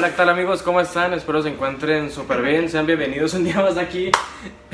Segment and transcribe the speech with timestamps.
[0.00, 0.62] Hola, ¿qué tal amigos?
[0.62, 1.12] ¿Cómo están?
[1.12, 2.70] Espero se encuentren súper bien.
[2.70, 4.10] Sean bienvenidos un día más aquí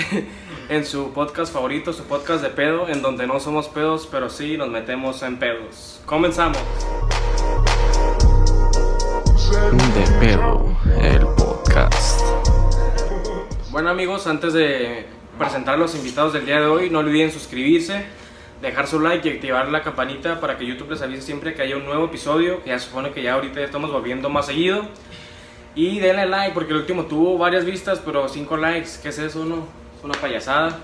[0.69, 4.57] en su podcast favorito, su podcast de pedo, en donde no somos pedos, pero sí
[4.57, 6.01] nos metemos en pedos.
[6.07, 6.61] Comenzamos.
[9.97, 12.21] De pedo, el podcast.
[13.73, 15.07] Bueno amigos, antes de
[15.41, 18.07] presentar a los invitados del día de hoy, no olviden suscribirse,
[18.63, 21.77] dejar su like y activar la campanita para que YouTube les avise siempre que haya
[21.77, 24.87] un nuevo episodio, que ya se supone que ya ahorita ya estamos volviendo más seguido.
[25.75, 29.45] Y denle like porque el último tuvo varias vistas, pero 5 likes, ¿qué es eso?
[29.45, 29.67] No?
[29.99, 30.79] Es una payasada.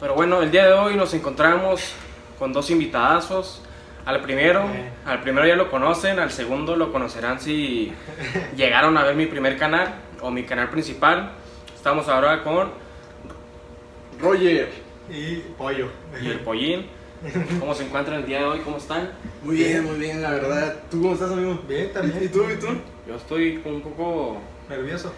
[0.00, 1.94] Pero bueno, el día de hoy nos encontramos
[2.38, 3.62] con dos invitadazos.
[4.04, 4.64] Al primero,
[5.06, 7.92] al primero ya lo conocen, al segundo lo conocerán si
[8.56, 11.30] llegaron a ver mi primer canal o mi canal principal.
[11.74, 12.70] Estamos ahora con
[14.20, 14.68] Roger.
[15.08, 15.88] Y pollo.
[16.20, 16.86] y el Pollín.
[17.60, 18.60] ¿Cómo se encuentran el día de hoy?
[18.60, 19.10] ¿Cómo están?
[19.42, 20.76] Muy bien, muy bien, la verdad.
[20.90, 21.58] ¿Tú cómo estás, amigo?
[21.66, 22.22] Bien, también.
[22.22, 22.68] ¿Y tú, y tú?
[23.08, 24.38] Yo estoy un poco
[24.68, 25.12] ¿Nervioso?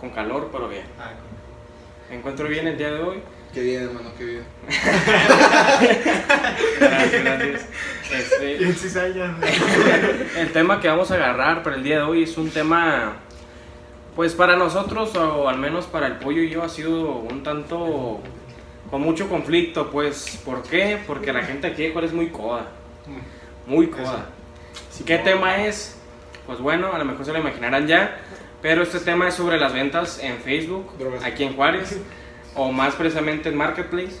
[0.00, 0.84] con calor, pero bien.
[0.98, 1.12] Ah,
[2.10, 3.22] Me encuentro bien el día de hoy.
[3.54, 4.44] Qué bien, hermano, qué bien.
[6.80, 7.68] Gracias, gracias.
[8.10, 8.56] Este,
[10.40, 13.18] el tema que vamos a agarrar para el día de hoy es un tema,
[14.16, 18.20] pues para nosotros, o al menos para el pollo y yo, ha sido un tanto
[18.92, 19.90] con mucho conflicto.
[19.90, 20.98] Pues, ¿por qué?
[21.06, 22.66] Porque la gente aquí de Juárez es muy coda.
[23.66, 24.26] Muy coda.
[25.06, 25.98] ¿Qué tema es?
[26.46, 28.18] Pues bueno, a lo mejor se lo imaginarán ya.
[28.60, 31.24] Pero este tema es sobre las ventas en Facebook, Drogas.
[31.24, 31.98] aquí en Juárez,
[32.54, 34.20] o más precisamente en Marketplace.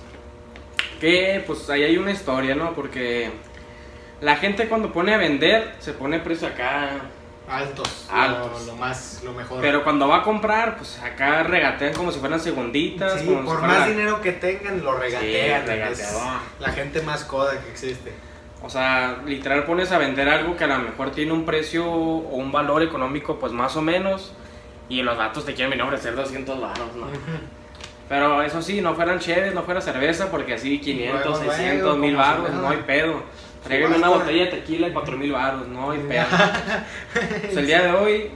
[0.98, 2.72] Que pues ahí hay una historia, ¿no?
[2.72, 3.30] Porque
[4.22, 6.92] la gente cuando pone a vender, se pone precio acá.
[7.52, 8.06] Altos.
[8.10, 8.66] Altos.
[8.66, 9.60] Lo, lo más, lo mejor.
[9.60, 13.20] Pero cuando va a comprar, pues acá regatean como si fueran segunditas.
[13.20, 15.94] sí, como si por fuera- más dinero que tengan, lo regatean.
[15.94, 16.04] Sí,
[16.58, 18.12] la gente más coda que existe.
[18.64, 22.36] O sea, literal pones a vender algo que a lo mejor tiene un precio o
[22.36, 24.32] un valor económico pues más o menos
[24.88, 27.06] y los datos te quieren venir a ofrecer 200 baros, ¿no?
[28.08, 31.98] Pero eso sí, no fueran cheves, no fuera cerveza porque así 500, Bueno, bueno, 600,
[31.98, 33.22] 1000 como si baros, no hay pedo.
[33.64, 36.24] Tráigame una botella de tequila y 4000 baros, no hay pedo.
[37.42, 38.30] Pues el día de hoy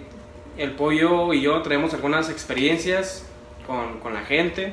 [0.56, 3.26] el pollo y yo traemos algunas experiencias
[3.66, 4.72] con, con la gente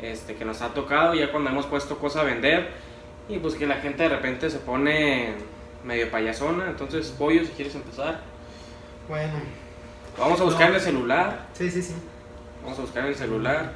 [0.00, 2.68] este, que nos ha tocado ya cuando hemos puesto cosas a vender
[3.28, 5.34] y pues que la gente de repente se pone
[5.84, 6.66] medio payasona.
[6.68, 8.20] Entonces, pollo, si quieres empezar,
[9.08, 9.32] Bueno,
[10.18, 10.76] vamos a buscar No.
[10.76, 11.46] el celular.
[11.52, 11.94] sí, sí, sí.
[12.62, 13.72] Vamos a buscar el celular.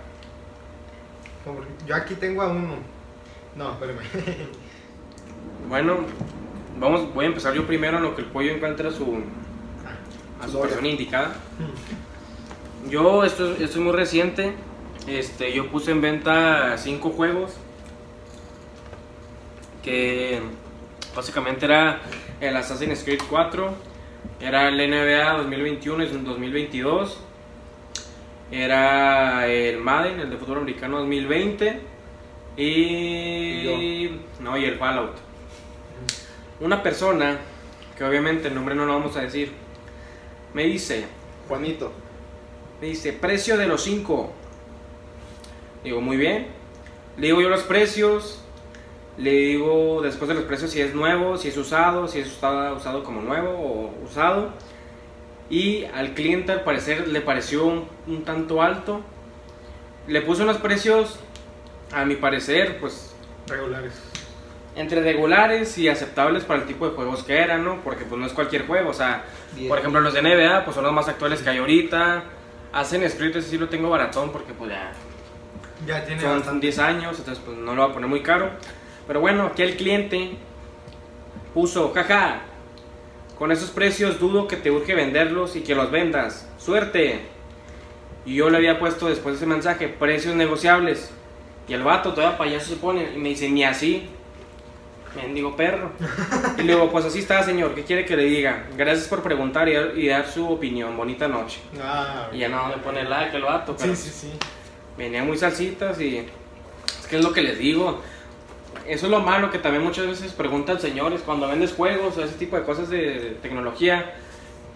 [1.86, 2.76] Yo aquí tengo a uno.
[3.56, 3.98] No, espérame.
[5.68, 5.98] Bueno,
[6.78, 9.22] vamos, voy a empezar yo primero en lo que el pollo encuentra su,
[10.40, 11.34] a su persona indicada.
[12.88, 14.54] Yo, esto, esto es muy reciente.
[15.06, 17.56] Este, yo puse en venta cinco juegos.
[19.82, 20.40] Que
[21.14, 22.00] básicamente era
[22.40, 23.74] el Assassin's Creed 4.
[24.40, 27.20] Era el NBA 2021 y 2022.
[28.50, 31.80] Era el Madden, el de fútbol americano 2020.
[32.56, 34.10] Y.
[34.40, 35.33] No, y el Fallout.
[36.60, 37.38] Una persona,
[37.96, 39.52] que obviamente el nombre no lo vamos a decir,
[40.52, 41.06] me dice:
[41.48, 41.92] Juanito.
[42.80, 44.30] me dice, precio de los 5.
[45.82, 46.46] Digo, muy bien.
[47.16, 48.40] Le digo yo los precios.
[49.16, 52.76] Le digo después de los precios si es nuevo, si es usado, si es usado,
[52.76, 54.50] usado como nuevo o usado.
[55.50, 59.02] Y al cliente al parecer le pareció un, un tanto alto.
[60.08, 61.18] Le puse unos precios,
[61.92, 63.14] a mi parecer, pues
[63.46, 63.92] Regulares.
[64.76, 67.80] Entre regulares y aceptables para el tipo de juegos que eran, ¿no?
[67.82, 69.24] Porque pues no es cualquier juego, o sea,
[69.68, 72.24] por ejemplo los de NBA pues son los más actuales que hay ahorita.
[72.72, 74.92] Hacen Street ese sí lo tengo baratón porque pues ya
[75.86, 76.66] Ya tiene son bastante.
[76.66, 78.50] 10 años, entonces pues no lo voy a poner muy caro.
[79.06, 80.32] Pero bueno, aquí el cliente
[81.52, 82.40] puso, jaja,
[83.38, 86.48] con esos precios dudo que te urge venderlos y que los vendas.
[86.58, 87.20] Suerte.
[88.26, 91.10] Y yo le había puesto después de ese mensaje, precios negociables.
[91.68, 94.08] Y el vato todavía payaso se pone y me dice, ni así.
[95.16, 95.92] Mendigo perro.
[96.58, 98.66] Y le digo, pues así está, señor, ¿qué quiere que le diga?
[98.76, 100.96] Gracias por preguntar y, y dar su opinión.
[100.96, 101.60] Bonita noche.
[101.82, 104.32] Ah, Y ya no me pone like el vato, pero Sí, sí, sí.
[104.98, 108.00] venía muy salsitas y es que es lo que les digo.
[108.86, 112.34] Eso es lo malo que también muchas veces preguntan señores cuando vendes juegos o ese
[112.34, 114.14] tipo de cosas de tecnología.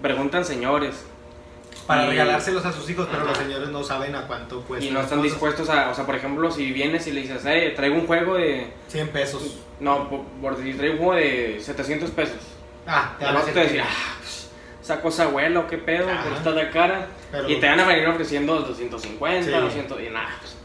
[0.00, 1.04] Preguntan señores
[1.86, 3.30] Para Y- regalárselos a sus hijos, pero Ajá.
[3.30, 4.86] los señores no saben a cuánto cuesta.
[4.86, 7.72] y no están dispuestos a, o sea, por ejemplo, si vienes y le dices, eh,
[7.74, 9.58] traigo un juego de, 100 pesos.
[9.80, 12.36] No, por, por decir, traigo un juego de 700 pesos.
[12.86, 14.50] Ah, te van a vas a decir ah, pues,
[15.14, 17.06] esa abuela qué pedo, por esta de cara.
[17.30, 19.50] Pero- Y te van a venir ofreciendo 250, Sí.
[19.52, 20.56] 200, y nada, pues,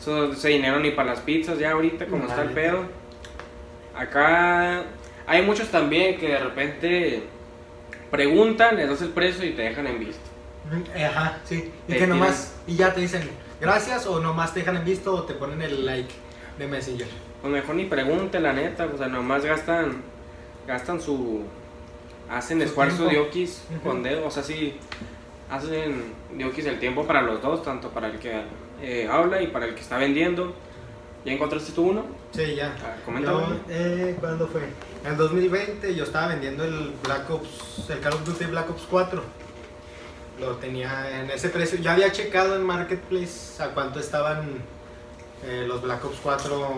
[0.00, 2.84] eso, ese dinero ni para las pizzas ya ahorita como está el pedo.
[3.94, 4.84] Acá
[5.26, 7.22] hay muchos también que de repente
[8.10, 10.22] preguntan, les das el precio y te dejan en visto.
[10.70, 11.72] Mm, Ajá, sí.
[11.88, 13.28] Y Te que nomás, y ya te dicen
[13.60, 16.12] gracias o nomás te dejan en visto o te ponen el like
[16.58, 17.06] de Messenger.
[17.42, 18.86] Pues mejor ni pregunte, la neta.
[18.92, 20.02] O sea, nomás gastan,
[20.66, 21.42] gastan su.
[22.30, 23.28] Hacen Su esfuerzo de tiempo.
[23.28, 23.80] okis Ujú.
[23.82, 24.26] con dedo.
[24.26, 24.76] O sea, sí.
[25.50, 28.42] Hacen de okis el tiempo para los dos, tanto para el que
[28.80, 30.54] eh, habla y para el que está vendiendo.
[31.24, 32.04] ¿Ya encontraste tú uno?
[32.32, 32.74] Sí, ya.
[33.22, 34.62] Yo, eh, ¿Cuándo fue?
[35.04, 38.86] En el 2020 yo estaba vendiendo el Black Ops, el Call of Duty Black Ops
[38.90, 39.22] 4.
[40.40, 41.78] Lo tenía en ese precio.
[41.80, 44.48] Ya había checado en Marketplace a cuánto estaban
[45.44, 46.68] eh, los Black Ops 4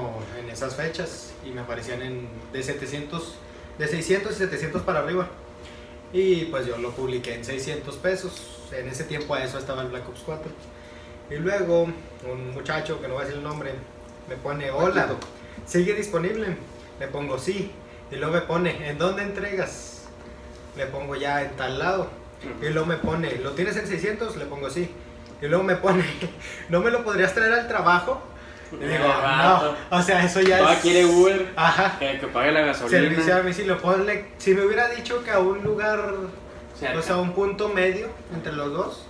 [0.40, 3.34] en esas fechas y me aparecían en de 700,
[3.78, 5.28] de 600 y 700 para arriba.
[6.12, 8.70] Y pues yo lo publiqué en 600 pesos.
[8.72, 10.50] En ese tiempo a eso estaba el Black Ops 4.
[11.30, 13.72] Y luego un muchacho, que no voy a decir el nombre,
[14.28, 15.08] me pone, hola.
[15.66, 16.56] ¿sigue disponible?
[17.00, 17.70] Le pongo sí.
[18.10, 20.04] Y luego me pone, ¿en dónde entregas?
[20.76, 22.08] Le pongo ya en tal lado.
[22.62, 24.36] Y luego me pone, ¿lo tienes en 600?
[24.36, 24.90] Le pongo sí.
[25.42, 26.04] Y luego me pone,
[26.68, 28.22] ¿no me lo podrías traer al trabajo?
[28.80, 29.96] Y digo, no.
[29.98, 30.78] O sea, eso ya es...
[30.80, 31.52] quiere Uber.
[31.56, 31.98] Aja.
[31.98, 33.00] Que, que pague la gasolina.
[33.00, 33.78] Servicio a domicilio.
[33.78, 36.14] Ponle, si me hubiera dicho que a un lugar,
[36.78, 36.98] Cerca.
[36.98, 39.06] o sea, un punto medio entre los dos,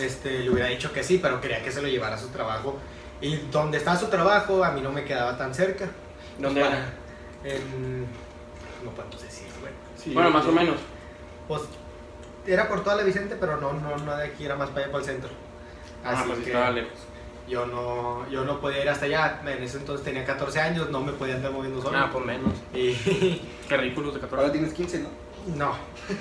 [0.00, 2.78] este, le hubiera dicho que sí, pero quería que se lo llevara a su trabajo.
[3.20, 5.86] Y donde está su trabajo, a mí no me quedaba tan cerca.
[6.38, 6.84] ¿Dónde Pues, era?
[7.44, 8.02] En,
[8.84, 9.72] no puedo decir, güey.
[9.96, 10.76] Sí, Bueno, más o menos.
[11.46, 11.62] Pues
[12.46, 14.92] era por toda la Vicente, pero no, no, no de aquí, era más para allá,
[14.92, 15.30] para el centro.
[16.04, 16.92] Ah, Así pues sí que estaba lejos.
[17.48, 19.40] Yo no, yo no podía ir hasta allá.
[19.46, 21.98] En ese entonces tenía 14 años, no me podía andar moviendo solo.
[21.98, 22.52] Ah, pues menos.
[22.74, 22.92] Y
[23.68, 24.52] Qué ridículos de Ahora 14.
[24.52, 25.08] tienes 15, ¿no?
[25.56, 25.72] no,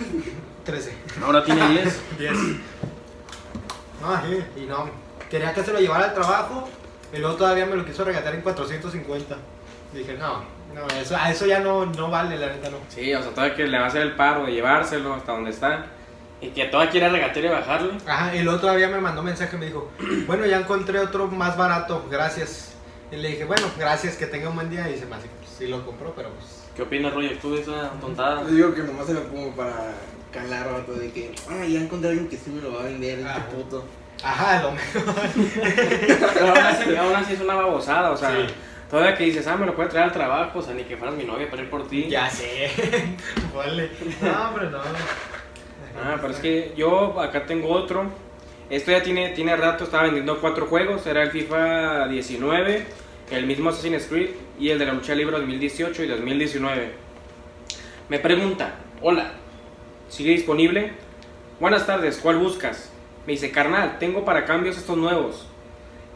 [0.65, 0.93] 13.
[1.23, 2.01] Ahora tiene 10.
[2.19, 2.33] 10.
[4.01, 4.89] No, sí, y no.
[5.29, 6.67] Quería que se lo llevara al trabajo
[7.13, 9.37] y luego todavía me lo quiso regatear en 450.
[9.93, 10.43] Dije, no,
[10.73, 12.77] no, eso, a eso ya no, no vale, la neta no.
[12.89, 15.51] Sí, o sea, todavía que le va a hacer el paro de llevárselo hasta donde
[15.51, 15.85] está.
[16.41, 17.93] Y que todavía quiere regatear y bajarle.
[18.07, 19.91] Ajá, y luego todavía me mandó mensaje y me dijo,
[20.25, 22.73] bueno, ya encontré otro más barato, gracias.
[23.11, 24.89] Y le dije, bueno, gracias, que tenga un buen día.
[24.89, 26.63] Y se me hace, pues sí lo compró, pero pues.
[26.75, 28.41] ¿Qué opinas, Roger, tú de esa tontada?
[28.43, 29.93] Yo digo que nomás se me pongo para
[30.31, 32.83] calar vato de que, ah, ya encontré a alguien que sí me lo va a
[32.85, 33.45] vender, este Ajá.
[33.47, 33.85] puto.
[34.23, 35.03] Ajá, a lo mejor.
[36.33, 38.53] Pero aún así, aún así es una babosada, o sea, Sí.
[38.89, 41.15] todavía que dices, ah, me lo puede traer al trabajo, o sea, ni que fueras
[41.15, 42.07] mi novia para ir por ti.
[42.09, 42.71] Ya sé.
[43.55, 43.91] Vale.
[44.21, 44.79] No, hombre, no.
[45.97, 48.05] Ah, pero es que yo acá tengo otro.
[48.69, 51.05] Esto ya tiene, tiene rato, estaba vendiendo cuatro juegos.
[51.05, 52.85] Era el FIFA 19,
[53.31, 54.29] el mismo Assassin's Creed
[54.59, 56.91] y el de la lucha libre 2018 y 2019.
[58.09, 59.31] Me pregunta, hola,
[60.09, 60.91] ¿sigue disponible?
[61.59, 62.91] Buenas tardes, ¿cuál buscas?
[63.25, 65.47] Me dice, carnal, tengo para cambios estos nuevos.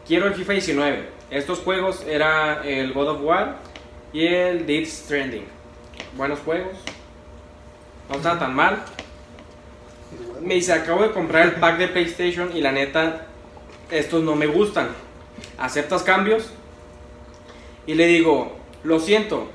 [0.06, 1.08] Quiero el FIFA 19.
[1.30, 3.56] Estos juegos era el God of War
[4.12, 5.44] y el Death Stranding.
[6.16, 6.76] Buenos juegos.
[8.08, 8.82] No estaban tan mal.
[10.40, 13.26] Me dice, acabo de comprar el pack de PlayStation y la neta,
[13.90, 14.88] estos no me gustan.
[15.58, 16.50] ¿Aceptas cambios?
[17.86, 19.48] Y le digo, lo siento,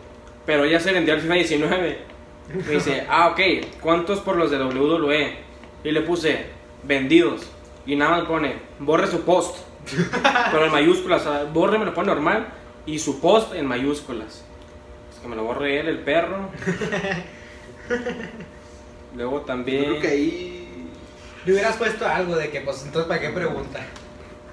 [0.46, 2.00] pero ya se vendió el FIFA 19.
[2.54, 3.40] Me dice, ah, ok,
[3.80, 5.38] ¿cuántos por los de WWE?
[5.84, 6.46] Y le puse,
[6.84, 7.50] vendidos.
[7.86, 9.58] Y nada más pone, borre su post.
[10.52, 12.48] Pero en mayúsculas, borre me lo pone normal
[12.86, 14.46] y su post en mayúsculas.
[15.12, 16.50] Es que me lo borre él, el perro.
[19.16, 19.84] Luego Yo también...
[19.86, 20.58] creo que ahí.
[21.46, 23.80] Le hubieras puesto algo de que, pues, entonces, ¿para qué pregunta?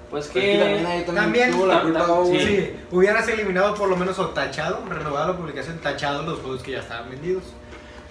[0.09, 2.39] Pues Pues que también ahí también, También, tuvo la ta- culpa ta- Owen.
[2.39, 2.45] sí.
[2.47, 6.71] Sí, hubieras eliminado por lo menos o tachado, renovado la publicación, tachado los juegos que
[6.71, 7.43] ya estaban vendidos.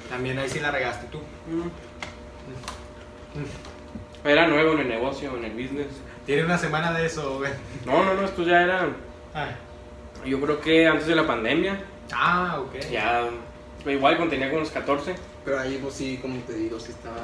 [0.09, 1.19] También ahí sí la regaste tú.
[1.49, 1.69] Mm.
[4.29, 5.87] Era nuevo en el negocio, en el business.
[6.27, 7.51] Tiene una semana de eso, güey.
[7.85, 8.89] No, no, no, esto ya era...
[9.35, 9.49] Ah,
[10.25, 11.81] Yo creo que antes de la pandemia.
[12.13, 12.79] ah ok.
[12.91, 13.25] Ya...
[13.87, 15.15] Igual cuando tenía como unos 14.
[15.49, 17.17] Pero ahí, pues sí, como te digo, sí estaba.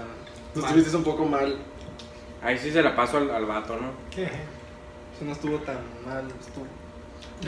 [0.54, 0.70] Tú Mal.
[0.70, 1.58] estuviste un poco mal.
[2.42, 3.90] Ahí sí se la paso al, al vato, ¿no?
[4.18, 5.76] Eso no estuvo tan
[6.06, 6.24] mal.
[6.40, 6.66] Estuvo.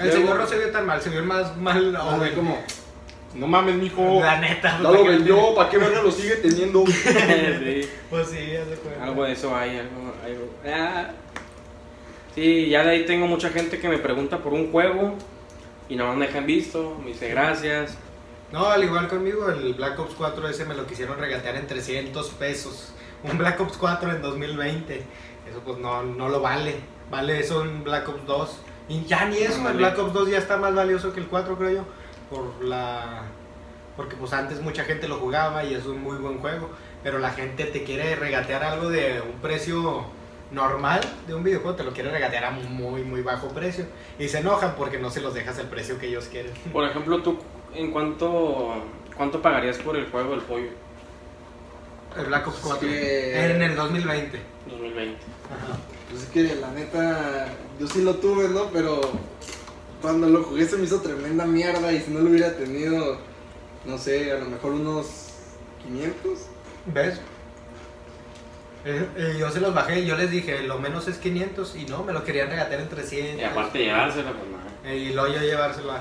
[0.04, 2.34] El señor no se vio tan mal, se vio más mal Ah, Owen.
[2.34, 2.58] como,
[3.36, 4.20] no mames, mijo.
[4.20, 4.78] La neta.
[4.82, 6.84] Ya pues, lo ¿para qué vendió, ¿para qué verga lo sigue teniendo?
[6.86, 7.88] sí.
[8.10, 9.04] Pues sí, de cuenta.
[9.04, 10.12] Algo de eso hay, algo...
[10.22, 11.08] algo- Ah.
[12.34, 15.14] Sí, ya de ahí tengo mucha gente que me pregunta por un juego
[15.88, 17.96] y no me dejan visto, me dice gracias.
[18.52, 22.28] No, al igual conmigo, el Black Ops 4 ese me lo quisieron regatear en 300
[22.30, 22.92] pesos.
[23.22, 24.94] Un Black Ops 4 en 2020.
[25.50, 26.76] Eso pues no, no lo vale.
[27.10, 28.60] Vale eso en Black Ops 2.
[28.88, 29.78] Y ya ni eso, el Ándale.
[29.78, 31.84] Black Ops 2 ya está más valioso que el 4 creo yo.
[32.30, 33.22] Por la...
[33.96, 36.70] Porque pues antes mucha gente lo jugaba y es un muy buen juego.
[37.02, 40.04] Pero la gente te quiere regatear algo de un precio
[40.50, 43.86] normal de un videojuego, te lo quiere regatear a muy muy bajo precio.
[44.18, 46.52] Y se enojan porque no se los dejas el precio que ellos quieren.
[46.72, 47.38] Por ejemplo, tú,
[47.76, 48.74] ¿en cuánto,
[49.16, 50.68] cuánto pagarías por el juego del pollo?
[52.18, 52.88] El Black Ops 4.
[52.88, 54.40] que- En el 2020.
[54.70, 55.18] 2020.
[55.46, 55.78] Ajá.
[56.10, 58.66] Pues es que la neta, yo sí lo tuve, ¿no?
[58.72, 59.00] Pero
[60.00, 63.18] cuando lo jugué se me hizo tremenda mierda y si no lo hubiera tenido,
[63.84, 65.06] no sé, a lo mejor unos
[65.84, 66.38] 500.
[66.86, 67.20] ¿Ves?
[68.84, 71.86] Eh, eh, yo se los bajé y yo les dije, lo menos es 500 y
[71.86, 73.40] no, me lo querían regatear en 300.
[73.40, 74.64] Y aparte llevársela, pues nada.
[74.84, 75.96] Eh, Y luego yo llevárselo a...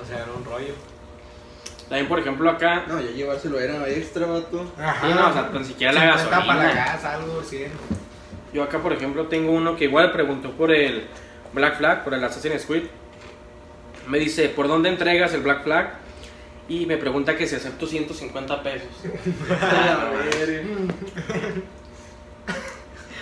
[0.00, 0.74] O sea, era un rollo.
[1.88, 2.84] También, por ejemplo, acá.
[2.88, 4.72] No, ya llevárselo era extra, vato.
[4.78, 5.06] Ajá.
[5.06, 6.46] Sí, no, o sea, tan siquiera la 50 gasolina.
[6.46, 7.70] para la gas, algo, 100.
[8.52, 11.06] Yo acá, por ejemplo, tengo uno que igual preguntó por el
[11.52, 12.84] Black Flag, por el Assassin's Creed.
[14.06, 15.94] Me dice, ¿por dónde entregas el Black Flag?
[16.68, 18.88] Y me pregunta que si acepto 150 pesos.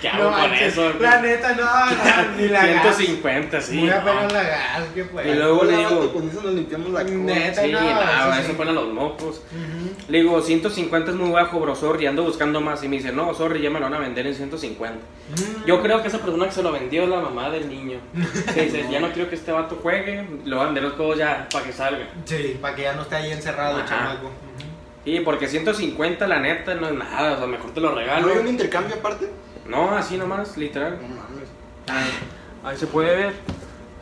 [0.02, 0.92] ¿Qué hago con manches, eso?
[1.00, 2.96] La neta, no, no, ni la gas.
[2.96, 3.76] 150, sí.
[3.76, 3.96] Muy no.
[3.96, 5.28] apenas la gas, que fue.
[5.28, 7.14] Y luego le digo- Con eso nos limpiamos la cola.
[7.14, 7.62] Neta.
[7.62, 8.54] Sí, no, nada, eso eso sí.
[8.56, 9.36] ponen los mocos.
[9.36, 9.92] Ujú.
[10.08, 12.82] Le digo, 150 es muy bajo, bro, sorry, ando buscando más.
[12.82, 14.98] Y me dice, no, sorry, ya me lo van a vender en 150.
[14.98, 15.64] Mm.
[15.66, 17.98] Yo creo que esa persona que se lo vendió es la mamá del niño.
[18.54, 21.16] Que dice, ya no quiero que este vato juegue, le voy a vender los juegos
[21.18, 22.06] ya para que salga.
[22.24, 23.86] Sí, para que ya no esté ahí encerrado, Ajá.
[23.86, 24.26] chamaco.
[24.26, 24.32] Ujú.
[25.04, 28.26] Y porque 150 la neta no es nada, o sea, mejor te lo regalo.
[28.26, 29.28] ¿No hay un intercambio aparte?
[29.66, 30.98] No, así nomás, literal.
[31.00, 31.48] No mames.
[32.64, 33.34] Ahí se puede ver.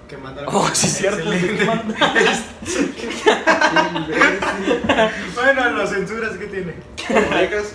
[0.08, 1.32] Que manda Oh, sí, cierto.
[1.32, 1.64] Excelente.
[5.34, 6.74] bueno, las censuras que tiene.
[7.30, 7.74] Orejas.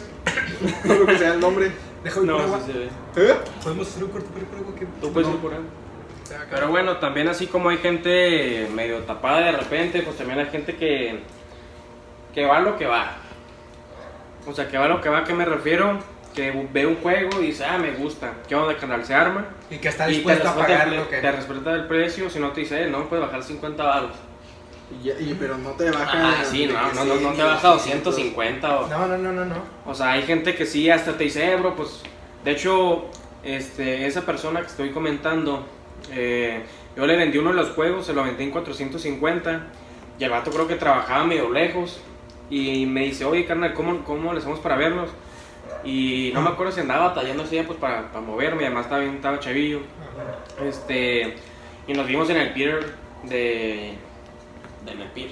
[0.84, 1.72] No creo que sea el nombre.
[2.04, 2.60] Deja un No, agua.
[2.66, 2.90] sí se ve.
[3.32, 3.36] ¿Eh?
[3.64, 4.86] Podemos hacer un corto pero por algo que.
[5.02, 5.60] Tú puedes ir por ahí.
[6.50, 10.76] Pero bueno, también así como hay gente medio tapada de repente, pues también hay gente
[10.76, 11.22] que,
[12.34, 13.18] que va a lo que va.
[14.48, 16.00] O sea, que va a lo que va, ¿a qué me refiero?
[16.36, 18.34] Que ve un juego y dice, ah, me gusta.
[18.48, 19.06] ¿Qué onda, canal?
[19.06, 19.46] Se arma.
[19.70, 21.18] Y que está dispuesto a pagar lo que.
[21.18, 24.12] te respeta el precio, si no te dice, eh, no, puedes bajar 50 baros.
[25.04, 26.12] Y, y- pero no te baja.
[26.14, 28.04] Ah, sí, no, no, no, no 100, te baja 200.
[28.04, 28.88] 250 o...
[28.88, 29.56] No, no, no, no, no.
[29.86, 32.02] O sea, hay gente que sí, hasta te dice, eh, bro, pues.
[32.44, 33.06] De hecho,
[33.44, 35.66] este, esa persona que estoy comentando,
[36.12, 36.64] eh,
[36.98, 39.68] yo le vendí uno de los juegos, se lo vendí en 450.
[40.20, 42.02] Y el vato creo que trabajaba medio lejos.
[42.50, 45.10] Y me dice, oye, carnal, ¿cómo, cómo le hacemos para vernos?
[45.86, 48.66] Y no me acuerdo si andaba batallando así, pues para, para moverme.
[48.66, 49.82] Además, estaba, bien, estaba chavillo.
[50.66, 51.36] Este,
[51.88, 52.86] y nos vimos en el pier
[53.24, 53.94] de.
[54.86, 55.30] de en el pier.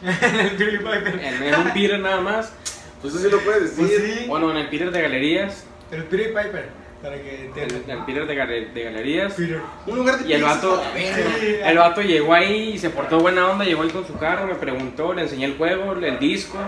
[0.02, 1.20] el Billy Piper.
[1.22, 2.52] En, en un pier nada más.
[3.00, 3.98] Pues eso sí lo puedes decir.
[3.98, 4.24] Pues sí.
[4.28, 5.64] Bueno, en el pier de galerías.
[5.90, 6.68] El Billy Piper.
[7.02, 7.82] Para que En, entiendan.
[7.86, 9.32] en el pier de, gale- de galerías.
[9.34, 9.60] Peter.
[9.86, 10.82] Un lugar de Y el vato-.
[10.94, 11.56] Sí.
[11.64, 14.54] El vato llegó ahí y se portó buena onda, llegó ahí con su carro, me
[14.56, 16.58] preguntó, le enseñé el juego, el disco.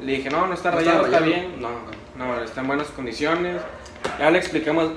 [0.00, 1.40] Le dije, no, no está No está rayado, está rayado.
[1.48, 1.62] bien.
[1.62, 1.68] No,
[2.16, 3.60] no, está en buenas condiciones.
[4.18, 4.92] Ya le explicamos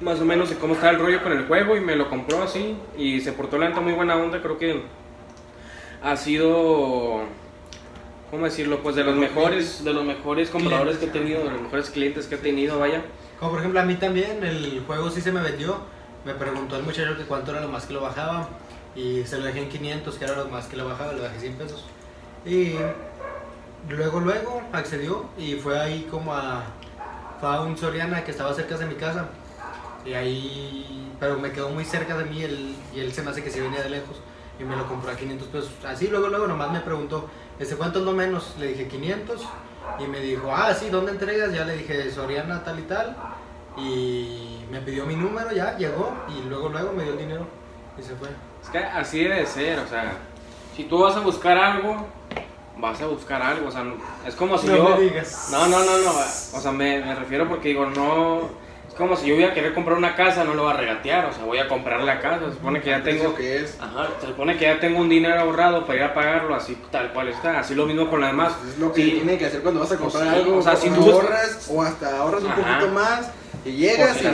[0.00, 2.76] más o menos cómo estaba el rollo con el juego y me lo compró así.
[2.96, 4.82] Y se portó la neta muy buena onda, creo que
[6.02, 7.20] ha sido,
[8.30, 8.82] ¿cómo decirlo?
[8.82, 12.26] Pues de los mejores, de los mejores compradores que he tenido, de los mejores clientes
[12.26, 13.02] que he tenido, vaya.
[13.38, 15.78] Como por ejemplo a mí también, el juego sí se me vendió.
[16.24, 18.48] Me preguntó el muchacho que cuánto era lo más que lo bajaba.
[18.96, 21.38] Y se lo dejé en 500, que era lo más que lo bajaba, le bajé
[21.38, 21.84] 100 pesos.
[22.46, 22.74] Y
[23.88, 26.64] luego, luego accedió y fue ahí como a,
[27.40, 29.28] fue a un Soriana que estaba cerca de mi casa.
[30.04, 33.42] Y ahí, pero me quedó muy cerca de mí él, y él se me hace
[33.42, 34.16] que sí venía de lejos.
[34.58, 35.70] Y me lo compró a 500 pesos.
[35.86, 37.28] Así, luego, luego nomás me preguntó,
[37.58, 38.54] ¿ese cuánto es lo menos?
[38.58, 39.42] Le dije 500.
[39.98, 41.52] Y me dijo, ah, sí, ¿dónde entregas?
[41.52, 43.16] Ya le dije, Soriana, tal y tal.
[43.76, 46.14] Y me pidió mi número, ya llegó.
[46.28, 47.46] Y luego, luego me dio el dinero
[47.98, 48.28] y se fue.
[48.62, 50.18] Es que así debe de ser, o sea,
[50.74, 52.06] si tú vas a buscar algo,
[52.78, 53.84] vas a buscar algo, o sea,
[54.26, 54.96] es como si No yo...
[54.96, 55.48] me digas.
[55.50, 58.66] No, no, no, no, o sea, me, me refiero porque digo, no...
[58.88, 61.26] Es como si yo voy a querer comprar una casa, no lo voy a regatear,
[61.26, 63.34] o sea, voy a comprar la casa, se supone que ya Es lo tengo...
[63.34, 63.76] que es.
[63.80, 67.12] Ajá, se supone que ya tengo un dinero ahorrado para ir a pagarlo así tal
[67.12, 68.52] cual está, así lo mismo con lo demás.
[68.70, 69.10] Es lo que Sí.
[69.12, 70.56] tiene que hacer cuando vas a comprar algo.
[70.58, 72.62] o sea, si tú- ahorras o hasta ahorras un Ajá.
[72.78, 73.30] poquito más
[73.72, 74.26] llegas y.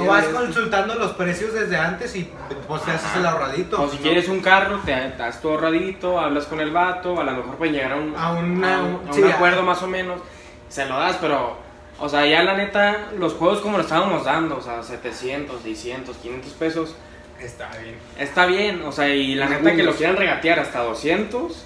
[0.00, 2.30] O vas consultando los precios desde antes y
[2.68, 3.82] pues te haces el ahorradito.
[3.82, 4.02] O si ¿no?
[4.02, 7.74] quieres un carro, te das tu ahorradito, hablas con el vato, a lo mejor pueden
[7.74, 10.20] llegar a un, A una- a un- a un sí, a- acuerdo más o menos,
[10.68, 11.56] se lo das, pero,
[11.98, 16.16] o sea, ya la neta, los juegos como lo estábamos dando, o sea, 700, 600,
[16.16, 16.94] 500 pesos,
[17.40, 17.96] Está bien.
[18.18, 21.64] está bien, o sea, y la En neta que lo quieran regatear hasta 200,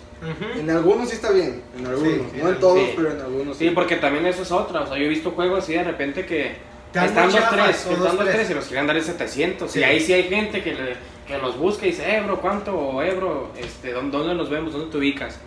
[0.58, 2.12] En algunos sí está bien, en algunos.
[2.12, 2.60] Sí, no en sí.
[2.60, 2.92] todos, Sí.
[2.94, 5.60] pero en algunos sí, porque también eso es otra, o sea, yo he visto juegos
[5.64, 6.56] así de repente que...
[6.92, 8.34] Están chafas, tres, están dos, tres.
[8.34, 9.70] tres y los quieren dar en 700.
[9.70, 9.80] Sí.
[9.80, 12.76] Y ahí sí hay gente que, le- que los busca y dice, eh, bro, ¿cuánto?
[12.76, 14.72] O, eh, bro, este, ¿dónde, dónde nos vemos?
[14.72, 15.38] ¿Dónde te ubicas?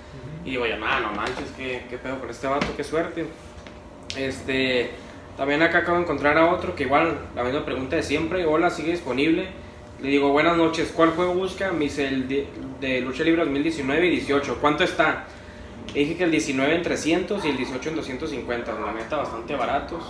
[0.45, 3.25] Y digo yo, no, no manches, qué, qué pedo con este vato, qué suerte.
[4.17, 4.91] Este,
[5.37, 8.69] también acá acabo de encontrar a otro que igual, la misma pregunta de siempre, hola,
[8.69, 9.47] sigue disponible.
[10.01, 11.71] Le digo, buenas noches, ¿cuál juego busca?
[11.71, 12.47] Me dice el de,
[12.81, 15.25] de Lucha Libre 2019 y 18, ¿cuánto está?
[15.93, 18.73] Le dije que el 19 en 300 y el 18 en 250.
[18.79, 20.03] La neta, bastante baratos.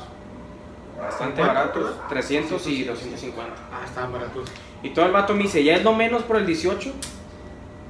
[1.03, 1.83] Bastante ¿Cuánto, baratos.
[1.91, 2.07] perdón?
[2.09, 3.53] 300 y 250.
[3.71, 4.49] Ah, estaban baratos.
[4.81, 6.91] Y todo el vato me dice, ¿ya es lo menos por el 18?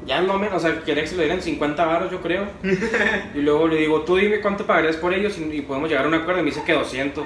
[0.06, 2.46] Ya es lo menos, o sea, quería que se lo dieran 50 varos, yo creo.
[3.34, 6.08] y luego le digo, tú dime cuánto pagarías por ellos y, y podemos llegar a
[6.10, 6.42] un acuerdo.
[6.42, 7.26] Y me dice que 200.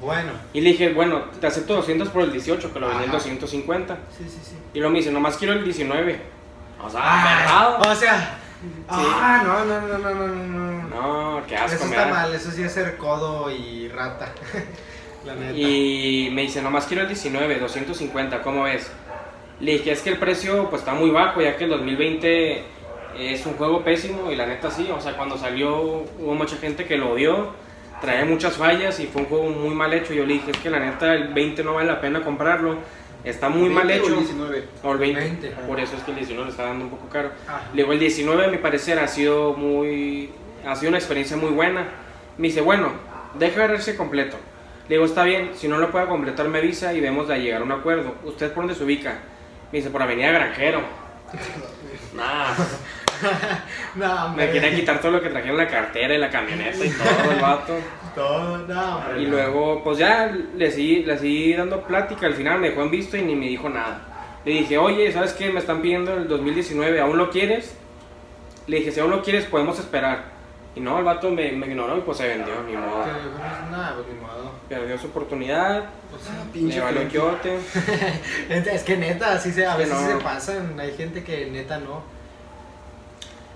[0.00, 0.32] Bueno.
[0.52, 3.18] Y le dije, bueno, te acepto 200 por el 18, que lo vendí en Ajá.
[3.18, 3.98] 250.
[4.18, 4.56] Sí, sí, sí.
[4.74, 6.20] Y luego me dice, nomás quiero el 19.
[6.82, 8.38] O sea, Ah, o sea.
[8.88, 10.82] Ah, no, no, no, no, no, no.
[10.82, 10.84] no.
[10.88, 14.32] No, qué asco Eso está mal, eso sí es ser codo y rata.
[15.26, 15.52] La neta.
[15.52, 18.90] Y me dice, nomás quiero el 19, 250, ¿cómo ves?
[19.60, 22.62] Le dije, es que el precio pues está muy bajo, ya que el 2020
[23.18, 26.84] es un juego pésimo y la neta sí, o sea, cuando salió hubo mucha gente
[26.84, 27.52] que lo odió,
[28.00, 30.12] traía muchas fallas y fue un juego muy mal hecho.
[30.12, 32.78] Yo le dije, es que la neta el 20 no vale la pena comprarlo,
[33.24, 34.20] está muy mal 20 o hecho.
[34.20, 34.64] 19.
[34.82, 37.08] O el 20, 20, por eso es que el 19 le está dando un poco
[37.08, 37.30] caro.
[37.46, 37.62] Ajá.
[37.72, 40.30] Le digo, el 19 a mi parecer ha sido muy,
[40.66, 41.86] ha sido una experiencia muy buena.
[42.38, 42.92] Me dice, bueno,
[43.38, 44.36] deja verse completo.
[44.88, 47.62] Le digo, está bien, si no lo puedo completar me avisa y vemos de llegar
[47.62, 48.14] a un acuerdo.
[48.24, 49.18] ¿Usted por dónde se ubica?
[49.72, 50.80] Me dice, por Avenida Granjero.
[52.14, 52.54] Nah,
[53.96, 54.46] No, hombre.
[54.46, 57.40] me quería quitar todo lo que trajeron la cartera y la camioneta y todo el
[57.40, 57.74] vato.
[58.14, 59.30] Todo, no, hombre, Y no.
[59.30, 62.26] luego, pues ya le seguí, le seguí dando plática.
[62.26, 64.00] Al final me dejó en visto y ni me dijo nada.
[64.44, 65.50] Le dije, oye, ¿sabes qué?
[65.50, 67.74] Me están pidiendo el 2019, ¿aún lo quieres?
[68.66, 70.34] Le dije, si aún lo quieres, podemos esperar.
[70.76, 73.04] Y no, el vato me, me ignoró y pues se vendió, ni modo.
[73.70, 74.50] Nada, pues ni modo.
[74.68, 76.22] Perdió su oportunidad, Pues.
[76.28, 77.02] Ah, pinche le valió.
[78.48, 80.06] Es es que neta, así se, a veces no.
[80.06, 80.78] se pasan.
[80.80, 82.02] Hay gente que neta no.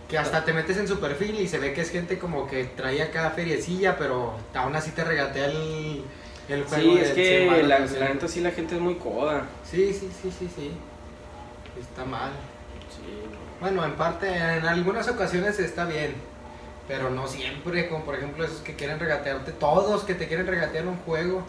[0.09, 2.65] Que hasta te metes en su perfil y se ve que es gente como que
[2.65, 6.03] trae acá feriecilla, pero aún así te regatea el,
[6.49, 6.93] el juego.
[6.95, 8.01] Sí, es 100 que la, no sé.
[8.01, 9.45] la neta sí la gente es muy coda.
[9.65, 10.71] Sí, sí, sí, sí, sí.
[11.79, 12.31] Está mal.
[12.91, 13.03] Sí.
[13.61, 16.15] Bueno, en parte, en algunas ocasiones está bien.
[16.87, 20.87] Pero no siempre, como por ejemplo esos que quieren regatearte, todos que te quieren regatear
[20.87, 21.43] un juego.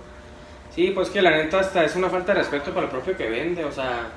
[0.76, 3.30] Sí, pues que la neta hasta es una falta de respeto para el propio que
[3.30, 4.10] vende, o sea,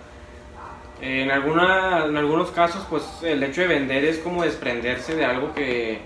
[1.03, 5.53] en, alguna, en algunos casos pues el hecho de vender es como desprenderse de algo
[5.53, 6.01] que,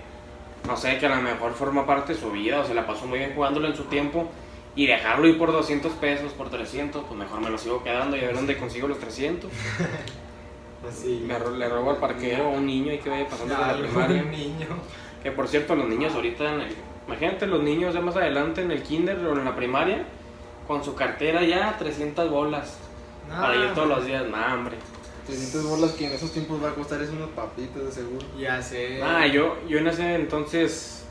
[0.67, 3.05] no sé, que a lo mejor forma parte de su vida o se la pasó
[3.05, 4.27] muy bien jugándolo en su tiempo
[4.75, 8.21] y dejarlo ir por 200 pesos, por 300, pues mejor me lo sigo quedando y
[8.21, 9.49] a ver dónde consigo los 300.
[10.87, 11.23] Así.
[11.27, 14.23] Me le robo al parquero a un niño y que vaya pasando por la primaria.
[14.23, 14.67] niño.
[15.23, 16.75] Que por cierto, los niños ahorita, en el-
[17.07, 20.05] imagínate los niños ya más adelante en el kinder o en la primaria,
[20.67, 22.79] con su cartera ya 300 bolas.
[23.29, 24.75] Para ir todos los días, nah, hombre.
[25.25, 28.25] 300 bolas que en esos tiempos va a costar es unos papitos de seguro.
[28.39, 28.99] Ya sé.
[28.99, 31.03] Nah, yo, yo en ese entonces,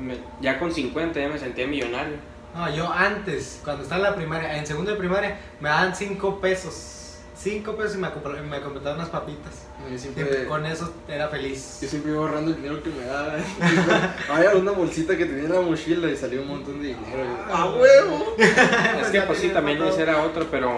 [0.00, 2.16] me- ya con 50 ya me sentía millonario.
[2.56, 6.40] No, yo antes, cuando estaba en la primaria, en segundo de primaria, me daban 5
[6.40, 6.98] pesos.
[7.34, 8.08] 5 pesos y me,
[8.42, 9.62] me completaban unas papitas.
[9.88, 11.78] Yo Y siempre, con eso era feliz.
[11.80, 13.36] yo siempre iba ahorrando el dinero que me daba.
[14.30, 17.24] Había una bolsita que tenía en la mochila y salió un montón de dinero.
[17.52, 18.34] ¡A huevo!
[18.38, 20.76] es que pues sí, también ese era otro, pero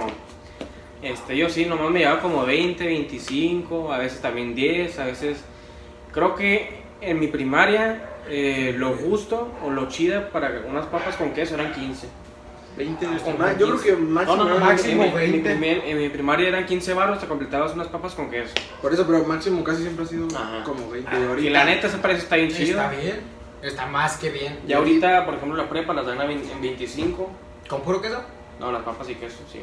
[1.05, 5.39] este, yo sí, nomás me llevaba como 20, 25, a veces también 10, a veces...
[6.13, 11.33] Creo que en mi primaria eh, lo justo o lo chida para unas papas con
[11.33, 12.07] queso eran 15.
[12.77, 13.87] 20 Ah, como más, Yo creo 15.
[13.89, 14.37] que máximo.
[14.37, 15.05] No, no, no, máximo.
[15.05, 15.51] en, mi- en mi 20.
[15.51, 18.55] primer- en mi primaria eran 15 baros, te completabas unas papas con queso.
[18.83, 20.63] Por eso, pero máximo casi siempre ha sido Ajá.
[20.65, 21.09] como 20.
[21.13, 22.81] Ah, Y ahorita, y la neta, ese precio está bien chido.
[22.81, 23.21] Está bien.
[23.63, 24.59] Está más que bien.
[24.69, 27.31] Y ahorita, por ejemplo, la prepa las dan en 25.
[27.69, 28.23] ¿Con puro queso?
[28.61, 29.61] No, las papas y queso, sí.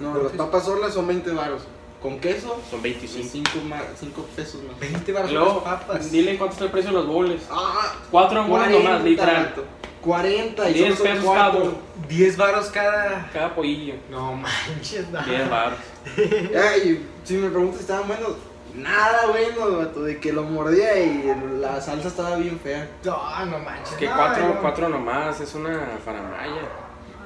[0.00, 1.62] No, las papas solas son 20 baros.
[2.00, 3.48] Con queso, Son 25.
[3.96, 4.78] 5 pesos más.
[4.80, 6.10] 20 baros luego, las papas.
[6.10, 7.42] dile cuánto está el precio de los bowls.
[7.48, 9.44] Ah, Cuatro bolas nomás, literal.
[9.46, 9.64] vato.
[10.02, 11.76] 40 y 10 solo son pesos cada bowl.
[12.08, 13.30] 10 baros cada.
[13.32, 13.94] Cada pollillo.
[14.10, 15.22] No manches, no.
[15.22, 15.78] 10 baros.
[16.16, 18.32] Ay, si me preguntas, ¿estaban buenos?
[18.74, 22.88] Nada bueno, vato, de que lo mordía y la salsa estaba bien fea.
[23.04, 23.92] No, no manches.
[23.92, 24.60] Es que no, cuatro, no.
[24.60, 26.62] cuatro nomás, es una faramaya.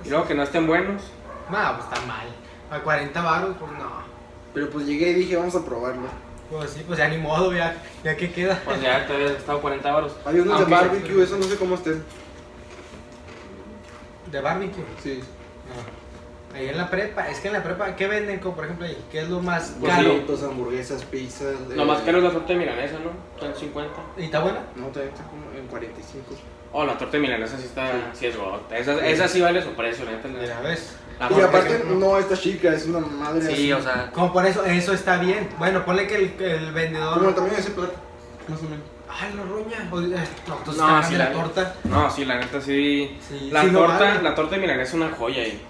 [0.05, 1.00] Y luego que no estén buenos.
[1.50, 2.26] No, pues está mal.
[2.70, 3.90] A 40 baros, pues no.
[4.55, 6.09] Pero pues llegué y dije, vamos a probarlo.
[6.50, 8.61] Pues sí, pues ya ni modo, ya, ya que queda.
[8.64, 10.12] Pues ya te había estado 40 baros.
[10.24, 12.02] Hay unos Aunque- de barbecue, eso no sé cómo estén.
[14.31, 14.85] De barbecue.
[15.02, 15.20] Sí.
[15.20, 16.57] No.
[16.57, 18.38] Ahí en la prepa, es que en la prepa, ¿qué venden?
[18.38, 20.09] Como por ejemplo ahí, ¿qué es lo más Pues caro?
[20.12, 21.55] Burritos, hamburguesas, pizzas.
[21.74, 23.11] Lo eh, más caro es la torta de milanesa, ¿no?
[23.35, 23.94] Está en 50.
[24.16, 24.61] ¿Y está buena?
[24.76, 26.24] No, también está como en 45.
[26.72, 28.79] Oh, la torta de milanesa sí está, sí, es gota.
[28.79, 30.29] Esa, esa sí vale su precio, neta.
[30.29, 30.96] la- Mira, ves.
[31.18, 31.83] La y aparte, sí.
[31.98, 33.72] no está chica, es una madre Sí, así.
[33.72, 35.48] o sea, Como por eso, eso está bien.
[35.59, 37.35] Bueno, ponle que el, el vendedor.
[37.35, 37.94] Tamaño de ese plato,
[38.48, 38.85] más o menos.
[39.09, 39.88] Ay, lo ruña.
[39.90, 41.74] O- eh, No, entonces No, está sí, la, la- torta.
[41.85, 43.16] no, sí, la neta sí.
[43.26, 44.22] Sí, La sí torta, vale.
[44.22, 45.61] la torta de milanesa es una joya ahí.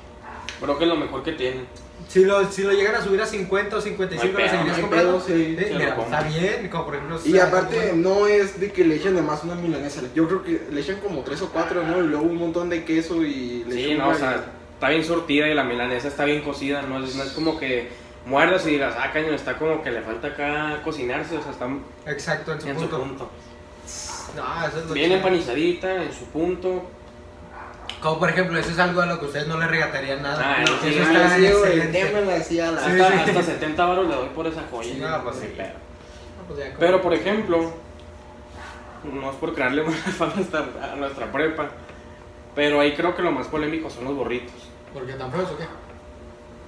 [0.60, 1.66] Creo que es lo mejor que tienen.
[2.08, 4.78] Si lo, si lo llegan a subir a 50 o 55, No hay lo seguirías
[4.78, 5.20] comprando.
[5.20, 7.20] sí, Sí, lo mira, está bien, como por ejemplo.
[7.24, 8.10] Y aparte, bueno.
[8.20, 10.02] no es de que le echen además una milanesa.
[10.14, 12.02] Yo creo que le echan como tres o cuatro, ¿no?
[12.02, 14.44] Y luego un montón de queso y Sí, lechuga no, o sea,
[14.76, 17.90] está bien surtida y la milanesa está bien cocida, no es, no es como que
[18.26, 21.66] muerdas y digas, ah, caño, está como que le falta acá cocinarse, o sea, está
[22.06, 22.98] Exacto, en su en su punto.
[23.00, 23.30] punto.
[24.36, 25.16] No, eso es lo Bien chido.
[25.16, 26.90] empanizadita, en su punto.
[28.02, 30.56] Como por ejemplo, eso es algo a lo que ustedes no le regatarían nada.
[30.58, 31.46] Ah, No, sí, eso está sí,
[32.56, 34.94] Sí, hasta, hasta 70 baros le doy por esa joya.
[35.18, 35.48] No, pues sí.
[36.46, 37.72] pues Pero por ejemplo,
[39.04, 40.32] no es por crearle mala fama
[40.82, 41.68] a nuestra prepa,
[42.56, 44.54] pero ahí creo que lo más polémico son los burritos.
[44.92, 45.64] ¿Por qué tan feos o qué?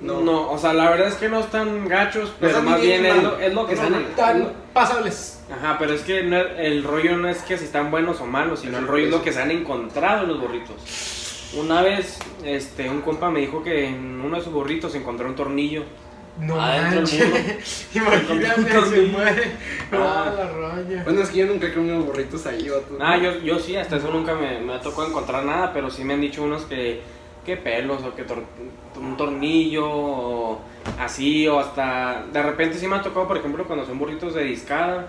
[0.01, 0.21] No.
[0.21, 0.53] No.
[0.53, 3.23] o sea, la verdad es que no están gachos, pero están más bien bien es
[3.25, 4.15] lo, es lo que No, están.
[4.15, 5.43] Tan pasables.
[5.51, 8.61] Ajá, pero es que no el rollo no es que si están buenos o malos,
[8.61, 10.77] sino el rollo es lo que se han encontrado en los burritos.
[11.55, 15.35] Una vez, este, un compa me dijo que en uno de sus burritos encontró un
[15.35, 15.85] tornillo.
[16.39, 17.89] No Adentro del manches.
[17.95, 19.53] Imagínate, se muere.
[19.93, 20.27] Ah.
[20.27, 21.03] Ah, la roña.
[21.05, 22.99] Bueno, es que yo nunca he comido burritos ahí, vato.
[23.01, 26.05] Ah, yo, yo sí, hasta eso nunca me, me ha tocado encontrar nada, pero sí
[26.05, 27.01] me han dicho unos que,
[27.47, 28.45] que pelos o que tor-
[28.97, 30.61] un tornillo o
[31.01, 34.45] así, o hasta de repente sí me ha tocado, por ejemplo, cuando son burritos de
[34.45, 35.09] discada,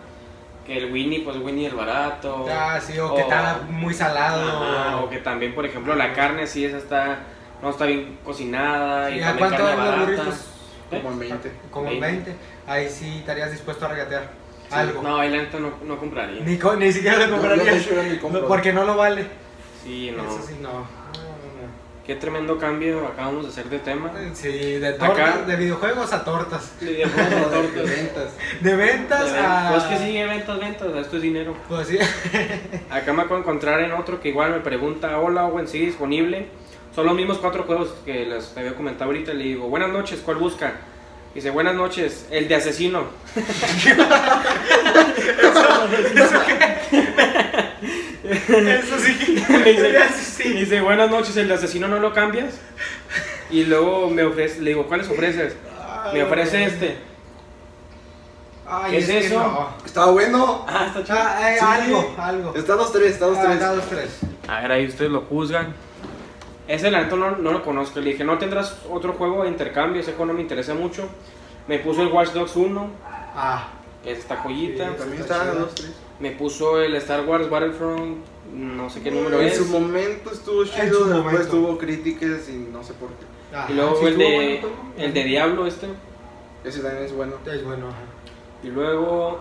[0.66, 2.46] que el Winnie, pues Winnie el barato.
[2.50, 4.64] Ah, sí, o que está muy salado.
[4.64, 7.20] Ajá, o que también, por ejemplo, la carne sí, esa está,
[7.62, 10.06] no está bien cocinada y ¿Y a también cuánto carne los barata.
[10.06, 10.46] burritos?
[10.90, 11.52] Como en 20.
[11.72, 12.36] Como en 20.
[12.68, 14.30] Ahí sí estarías dispuesto a regatear.
[14.72, 15.02] Algo.
[15.02, 16.42] No, ahí la neta no, no compraría.
[16.44, 17.38] Ni, co- ni siquiera lo.
[17.38, 19.26] No, porque no lo vale.
[19.84, 20.24] Sí, no.
[20.24, 20.70] Eso sí, no.
[20.74, 20.88] No,
[22.06, 24.12] Qué tremendo cambio acabamos de hacer de tema.
[24.14, 24.36] no.
[24.36, 24.48] Sí,
[24.80, 26.72] de tortas, de videojuegos a tortas.
[26.80, 27.86] Sí, de No, juegos de de tortas.
[27.96, 28.34] ventas.
[28.62, 29.70] De ventas a.
[29.72, 31.56] Pues que sí, ventas, ventas, esto es dinero.
[31.68, 31.98] Pues sí.
[32.92, 36.48] Acá me puedo encontrar en otro que igual me pregunta, hola Owen, sí, disponible.
[37.00, 39.34] Son los mismos cuatro juegos que les había comentado ahorita.
[39.34, 40.74] Le digo, buenas noches, ¿cuál busca?
[41.34, 43.06] Dice, buenas noches, el de asesino.
[48.24, 49.44] Eso sí.
[49.50, 50.50] Me dice, Sí.
[50.50, 52.56] dice, buenas noches, el de asesino no lo cambias.
[53.50, 55.56] Y luego me ofrece, le digo, ¿cuáles ofreces?
[56.14, 56.98] Me ofrece este.
[58.68, 59.40] Ay, ¿Qué es eso?
[59.40, 59.70] no.
[59.86, 60.66] Estaba bueno.
[60.68, 61.18] Ah, está chido.
[61.18, 61.66] Ah, eh, Sí.
[61.66, 62.56] algo, algo.
[62.56, 63.60] Está dos, tres, está dos, Ah, tres.
[63.62, 64.10] da dos, tres.
[64.50, 65.74] A ver, ahí ustedes lo juzgan.
[66.70, 68.00] Ese la neta no, no lo conozco.
[68.00, 70.00] Le dije, ¿no tendrás otro juego de intercambio?
[70.02, 71.10] Ese juego no me interesa mucho.
[71.68, 72.90] Me puso el Watch Dogs 1,
[73.36, 73.68] Ah,
[74.04, 74.90] que es esta joyita.
[74.92, 75.66] Sí, También Está está chido.
[75.66, 75.92] dos, tres.
[76.20, 78.18] Me puso el Star Wars Battlefront,
[78.54, 79.58] no sé qué número En es.
[79.58, 81.52] su momento estuvo En chido, su después momento.
[81.52, 83.56] tuvo críticas y no sé por qué.
[83.56, 85.88] ajá, Y luego sí el, estuvo de, bueno, el de Diablo este.
[86.64, 87.36] Ese también es bueno.
[87.46, 87.98] Es bueno, ajá.
[88.64, 89.40] Y luego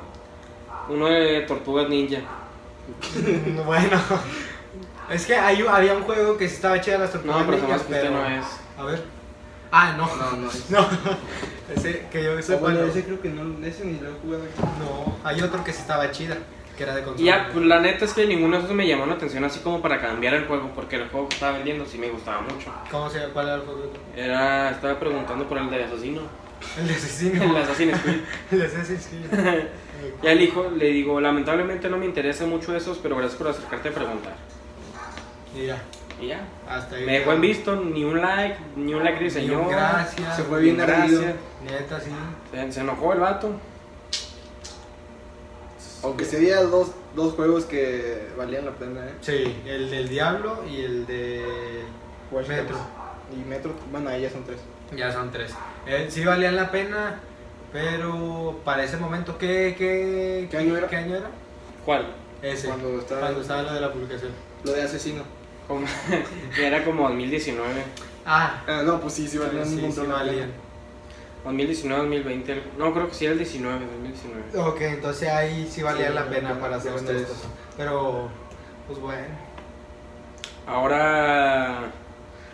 [0.89, 2.21] uno de Tortugas Ninja.
[3.67, 4.01] Bueno,
[5.11, 7.95] es que hay, había un juego que estaba chida las tortugas No, pero ninjas, que
[7.95, 8.45] este pero- no es.
[8.79, 9.03] A ver.
[9.71, 10.07] Ah, no.
[10.17, 10.51] No, no.
[10.51, 10.87] es- No.
[11.75, 12.61] Ese que yo sepa.
[12.61, 12.87] bueno, no.
[12.87, 14.45] ese creo que no, ese ni lo he jugado.
[14.79, 16.39] No, hay otro que sí estaba chida,
[16.77, 17.27] que era de consola.
[17.27, 19.83] Ya, pues la neta es que ninguno de esos me llamó la atención así como
[19.83, 22.73] para cambiar el juego, porque el juego que estaba vendiendo sí me gustaba mucho.
[22.91, 23.33] ¿Cómo se llama?
[23.35, 23.93] ¿Cuál era el juego?
[24.17, 26.23] Era, estaba preguntando por el de asesino,
[26.79, 27.43] El de asesino.
[27.45, 28.21] el de Assassin's Creed.
[28.53, 29.65] El de Assassin's Creed.
[30.23, 33.91] Ya le, dijo, le digo, lamentablemente no me interesa mucho esos, pero gracias por acercarte
[33.91, 34.33] a preguntar.
[35.59, 35.83] Y ya,
[36.21, 36.41] Y ya.
[36.69, 37.05] hasta ahí.
[37.05, 39.69] Me dejó en visto, ni un like, ni un like de Ni señor.
[39.71, 40.37] Gracias.
[40.37, 41.35] Se fue bien Gracias.
[41.65, 42.11] Neta, sí.
[42.53, 43.53] Se, se enojó el vato.
[46.05, 49.13] Aunque sería dos, dos juegos que valían la pena, ¿eh?
[49.21, 51.45] Sí, el del Diablo y el de
[52.31, 52.77] Watch Metro.
[53.33, 54.59] Y Metro, bueno, ahí ya son tres.
[54.97, 55.53] Ya son tres.
[55.87, 57.21] Eh, sí valían la pena,
[57.73, 60.87] pero para ese momento, ¿qué, qué, ¿Qué año era?
[60.87, 61.31] ¿Qué año era?
[61.85, 62.07] ¿Cuál?
[62.43, 62.69] Ese.
[62.69, 64.31] Cuando estaba- Cuando estaba lo de la publicación.
[64.65, 65.23] Lo de asesino.
[65.69, 65.87] Como-
[66.61, 67.69] era como 2019.
[68.27, 70.51] Ah, Ah, no, pues sí, sí valían sí, un sí montón la valían.
[71.45, 72.63] 2019, 2020.
[72.79, 74.59] No, creo que sí era el 19, 2019.
[74.69, 77.17] Ok, entonces ahí sí valía Sí, la pena para hacer los estos.
[77.17, 77.29] tres.
[77.77, 78.29] Pero,
[78.87, 79.23] pues bueno.
[80.67, 81.91] Ahora.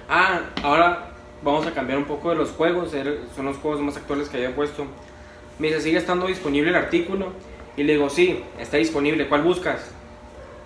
[0.09, 1.11] Ah, ahora
[1.43, 2.93] vamos a cambiar un poco de los juegos.
[2.95, 4.87] er- Son los juegos más actuales que había puesto.
[5.59, 7.33] Me dice, ¿sigue estando disponible el artículo?
[7.77, 9.29] Y le digo, sí, está disponible.
[9.29, 9.91] ¿Cuál buscas?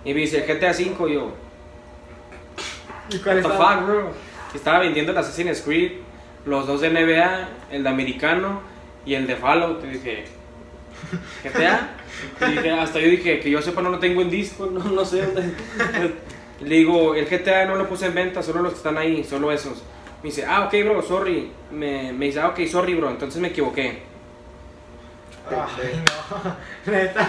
[0.05, 1.09] Y me dice, GTA V.
[1.09, 1.31] Y yo,
[3.11, 4.11] ¿Y What the fuck, bro?
[4.53, 5.93] Estaba vendiendo el Assassin's Creed,
[6.45, 8.61] los dos de NBA, el de americano
[9.05, 9.83] y el de Fallout.
[9.83, 10.25] Y dije,
[11.43, 11.91] GTA.
[12.41, 15.05] Y dije, hasta yo dije, que yo sepa, no lo tengo en disco, no, no
[15.05, 15.53] sé dónde.
[16.61, 19.51] Le digo, el GTA no lo puse en venta, solo los que están ahí, solo
[19.51, 19.81] esos.
[20.21, 21.51] Me dice, ah, ok, bro, sorry.
[21.71, 24.08] Me, me dice, ah, ok, sorry, bro, entonces me equivoqué.
[25.55, 26.03] Ay,
[26.85, 27.27] no, neta.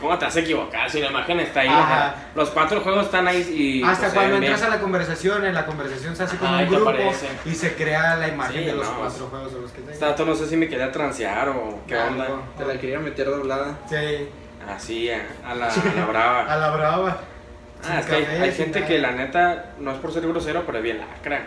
[0.00, 1.68] ¿Cómo te vas a equivocar si la imagen está ahí?
[1.68, 2.14] Ajá.
[2.34, 3.82] los cuatro juegos están ahí y.
[3.82, 4.44] Hasta pues, cuando bien.
[4.52, 7.28] entras a la conversación, en la conversación se hace como Ajá, y un grupo aparece.
[7.44, 9.80] y se crea la imagen Sí, de los no, cuatro es- juegos o los que
[9.80, 10.10] Este tengan.
[10.10, 12.26] dato no sé si me quería transear o qué onda.
[12.56, 13.78] Te la quería meter doblada.
[13.88, 14.28] Sí,
[14.68, 16.40] Así, a, a la, a la brava.
[16.52, 17.20] a la brava.
[17.88, 18.88] Ah, es que hay, gente nada.
[18.92, 21.46] que la neta no es por ser grosero, pero es bien lacra.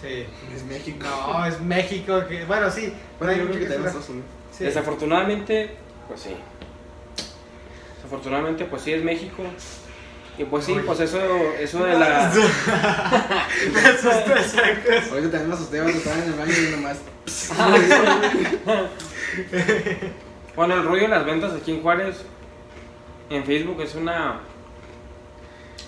[0.00, 0.24] Sí.
[0.54, 1.04] Es México.
[1.04, 2.22] No, es México.
[2.26, 2.94] Que, bueno, sí.
[3.18, 4.28] Bueno, hay yo creo que que Estados Unidos.
[4.60, 4.66] Sí.
[4.66, 5.70] Desafortunadamente,
[6.06, 6.36] pues sí.
[7.96, 9.42] Desafortunadamente, pues sí es México.
[10.36, 10.82] Y pues sí, Uy.
[10.84, 11.18] pues eso,
[11.58, 12.30] eso de la.
[13.72, 15.10] Me asusté, sacas.
[15.10, 16.98] Ahorita también me asusté, vas a estar en el baño y nomás.
[20.56, 22.16] Bueno, el rollo de las ventas aquí en Juárez,
[23.30, 24.40] en Facebook, es una.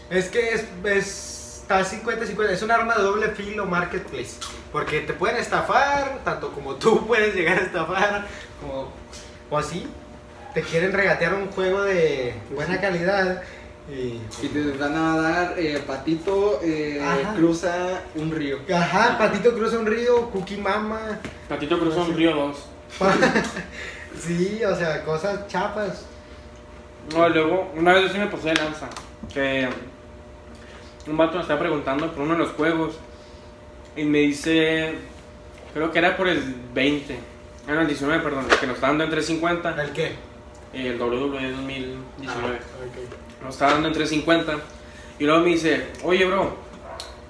[0.09, 4.37] Es que es, es, está 50-50, es un arma de doble filo marketplace.
[4.71, 8.27] Porque te pueden estafar, tanto como tú puedes llegar a estafar,
[8.61, 8.93] como,
[9.51, 9.87] o así.
[10.55, 13.43] Te quieren regatear un juego de buena calidad
[13.89, 14.21] y...
[14.43, 17.01] Y te van a dar eh, patito, eh,
[17.37, 18.59] cruza un río.
[18.75, 21.21] Ajá, Patito cruza un río, Cookie Mama.
[21.49, 22.57] Patito cruzó un río 2.
[24.21, 26.05] sí, o sea, cosas chapas.
[27.15, 28.89] No, luego, una vez yo sí me pasé de lanza.
[29.33, 29.69] Que
[31.07, 32.99] un vato me estaba preguntando por uno de los juegos.
[33.97, 34.95] Y me dice.
[35.75, 37.19] Creo que era por el 20.
[37.67, 38.47] Ah, no, el 19, perdón.
[38.61, 39.83] Que nos está dando en 350.
[39.83, 40.13] ¿El qué?
[40.73, 41.99] El WWE 2019.
[42.29, 43.45] Ah, ok.
[43.45, 44.59] Nos está dando en 350.
[45.19, 46.57] Y luego me dice, oye, bro,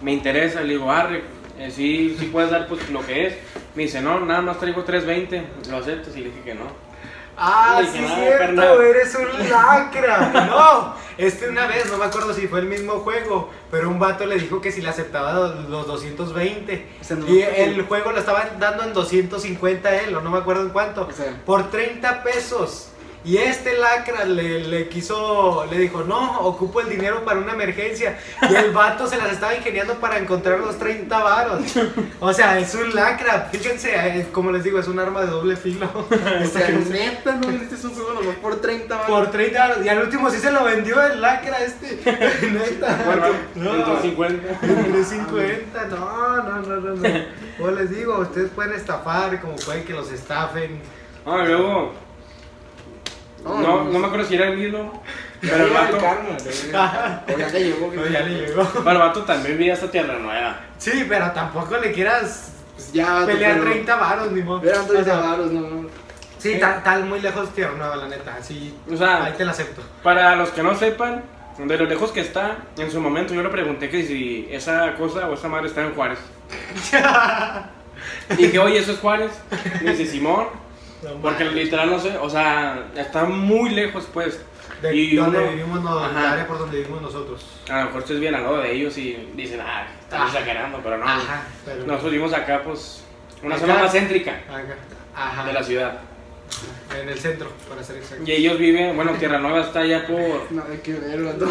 [0.00, 0.62] me interesa.
[0.62, 1.22] Le digo, arre,
[1.58, 3.34] eh, sí, sí puedes dar pues lo que es.
[3.74, 5.70] Me dice, no, nada más traigo 320.
[5.70, 6.16] ¿Lo aceptas?
[6.16, 6.91] Y le dije que no.
[7.36, 8.80] Ah, sí, dije, "No, cierto, carnal".
[8.82, 10.30] eres un lacra.
[10.50, 14.26] No, este una vez, no me acuerdo si fue el mismo juego, pero un vato
[14.26, 16.88] le dijo que si le aceptaba los los 220.
[17.00, 20.38] O sea, no Y el juego lo estaban dando en 250 él, o no me
[20.38, 21.06] acuerdo en cuánto.
[21.08, 22.88] O sea, Por 30 pesos.
[23.24, 28.18] Y este lacra le, le quiso, le dijo, no, ocupo el dinero para una emergencia.
[28.50, 31.62] Y el vato se las estaba ingeniando para encontrar los 30 varos.
[32.18, 33.48] O sea, es un lacra.
[33.52, 35.88] Fíjense, eh, como les digo, es un arma de doble filo.
[35.94, 39.10] o sea, neta, no vendiste un juego nomás por 30 varos.
[39.10, 39.86] Por 30 varos.
[39.86, 41.98] Y al último sí se lo vendió el lacra este.
[42.50, 43.02] Neta.
[43.04, 43.34] ¿Cuánto?
[43.54, 43.74] No.
[43.74, 44.66] En 350.
[44.66, 47.24] En 350, no, no, no, no, no.
[47.56, 50.80] Como les digo, ustedes pueden estafar, como pueden que los estafen.
[51.24, 51.92] Ah, luego.
[53.44, 55.02] No, No, no, me acuerdo si era el mismo.
[55.40, 55.96] Pero el vato.
[55.96, 57.90] O ya le llegó.
[57.90, 58.62] Pero ya le llegó.
[58.72, 60.60] Pero el vato también vivía hasta Tierra Nueva.
[60.78, 64.62] Sí, pero tampoco le quieras Pues ya, pelear pero- 30 varos, ni modo.
[64.68, 65.88] Eran O 30 sea, varos, no, no.
[66.38, 68.38] Sí, tal, tal muy lejos Tierra Nueva, la neta.
[68.42, 69.82] Sí, O sea, ahí te la acepto.
[70.02, 71.22] Para los que no sepan,
[71.58, 75.28] de lo lejos que está, en su momento yo le pregunté que si esa cosa
[75.28, 76.18] o esa madre está en Juárez.
[78.36, 79.30] Dije, oye, ¿eso es Juárez?
[79.82, 80.46] Me dice, Simón.
[81.20, 84.40] Porque literal no sé, o sea, está muy lejos pues.
[84.80, 87.44] De y donde uno- vivimos, no, área por donde vivimos nosotros.
[87.70, 90.98] A lo mejor ustedes bien al lado de ellos y dicen, ah, están exagerando, pero
[90.98, 91.04] no.
[91.08, 91.84] Ajá, pero.
[91.86, 93.04] Nosotros vivimos acá, pues,
[93.44, 93.66] una Acá.
[93.66, 94.74] zona más céntrica Acá.
[95.14, 95.44] Ajá.
[95.46, 96.00] de la ciudad.
[97.00, 98.24] En el centro, para ser exacto.
[98.26, 100.18] Y ellos viven, bueno, Tierra Nueva está allá por.
[100.50, 101.46] No, hay que ver, vato.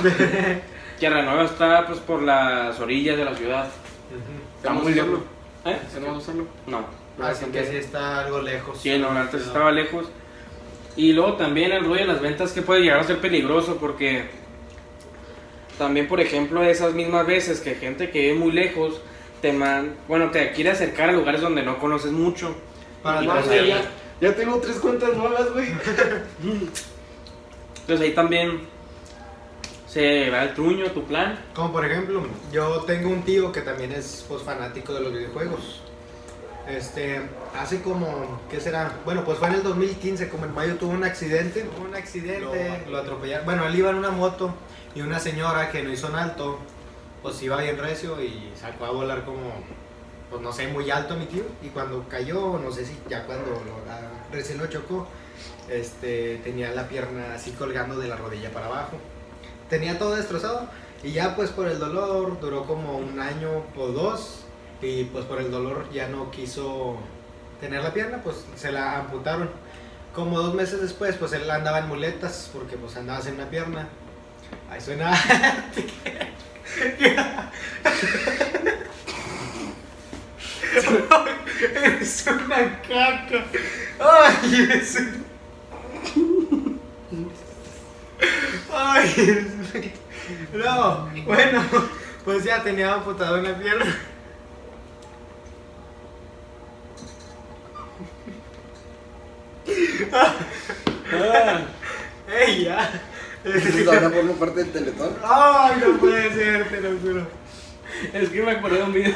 [1.00, 3.66] Tierra Nueva está pues por las orillas de la ciudad.
[3.66, 4.58] Ujú.
[4.58, 5.10] Está Vamos muy lejos.
[5.10, 5.72] usarlo.
[5.72, 5.80] ¿Eh?
[6.02, 6.48] ¿Vamos a usarlo?
[6.68, 7.01] No.
[7.20, 8.80] Así que sí está algo lejos.
[8.82, 10.08] Sí, no, antes estaba lejos.
[10.96, 14.26] Y luego también el rollo de las ventas que puede llegar a ser peligroso porque
[15.78, 19.02] también, por ejemplo, esas mismas veces que gente que vive muy lejos
[19.42, 22.56] te man, bueno, te quiere acercar a lugares donde no conoces mucho.
[23.02, 23.48] Para Y no pues
[24.22, 25.70] ya tengo tres cuentas nuevas, güey.
[27.82, 28.62] Entonces ahí también
[29.88, 31.40] se va el truño, tu plan.
[31.56, 35.81] Como por ejemplo, yo tengo un tío que también es pues, fanático de los videojuegos.
[36.78, 37.22] Este,
[37.60, 38.94] hace como, ¿qué será?
[39.04, 41.66] Bueno, pues fue en el 2015, como en mayo tuvo un accidente.
[41.86, 43.46] Un accidente, lo, atropellaron.
[43.46, 44.54] Bueno, él iba en una moto
[44.96, 46.60] y una señora que no hizo un alto,
[47.22, 49.52] pues iba bien recio y sacó a volar como,
[50.30, 51.44] pues no sé, muy alto a mi tío.
[51.62, 55.08] Y cuando cayó, no sé si ya cuando lo, recién lo chocó,
[55.70, 58.98] este, tenía la pierna así colgando de la rodilla para abajo.
[59.70, 60.70] Tenía todo destrozado
[61.04, 64.41] y ya pues por el dolor duró como un año o dos
[64.82, 66.98] y pues por el dolor ya no quiso
[67.60, 69.50] tener la pierna, pues se la amputaron.
[70.16, 73.88] Como dos meses después pues él andaba en muletas porque pues andaba sin una pierna.
[74.70, 75.12] Ahí suena...
[82.02, 83.46] es una caca.
[84.00, 85.26] Ay, es un-
[88.74, 89.92] Ay, es-
[90.54, 91.64] no, bueno,
[92.24, 93.86] pues ya tenía amputado una pierna.
[100.14, 101.62] Ah,
[102.46, 102.90] ¡Ey, ya!
[103.88, 105.16] Ahora formo parte del teletón.
[105.24, 107.42] ¡Ay, no puede ser, te lo juro!
[108.14, 109.16] es que me acordé de un video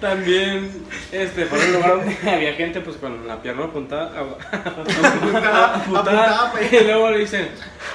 [0.00, 0.70] también,
[1.12, 4.12] este, fue un lugar donde había gente pues con la pierna apuntada,
[4.52, 6.72] Apuntada, apuntada, pues.
[6.72, 7.48] y luego le dicen,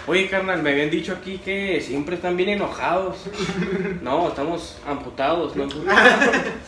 [0.08, 3.18] oye carnal, me habían dicho aquí que siempre están bien enojados.
[4.02, 6.00] No, estamos amputados, no amputados.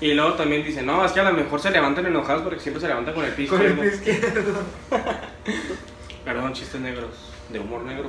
[0.00, 2.80] Y luego también dicen, no, es que a lo mejor se levantan enojados porque siempre
[2.80, 3.56] se levantan con el piso.
[3.56, 4.62] Con el pie izquierdo.
[6.24, 7.10] Perdón, chistes negros,
[7.48, 8.08] de humor negro.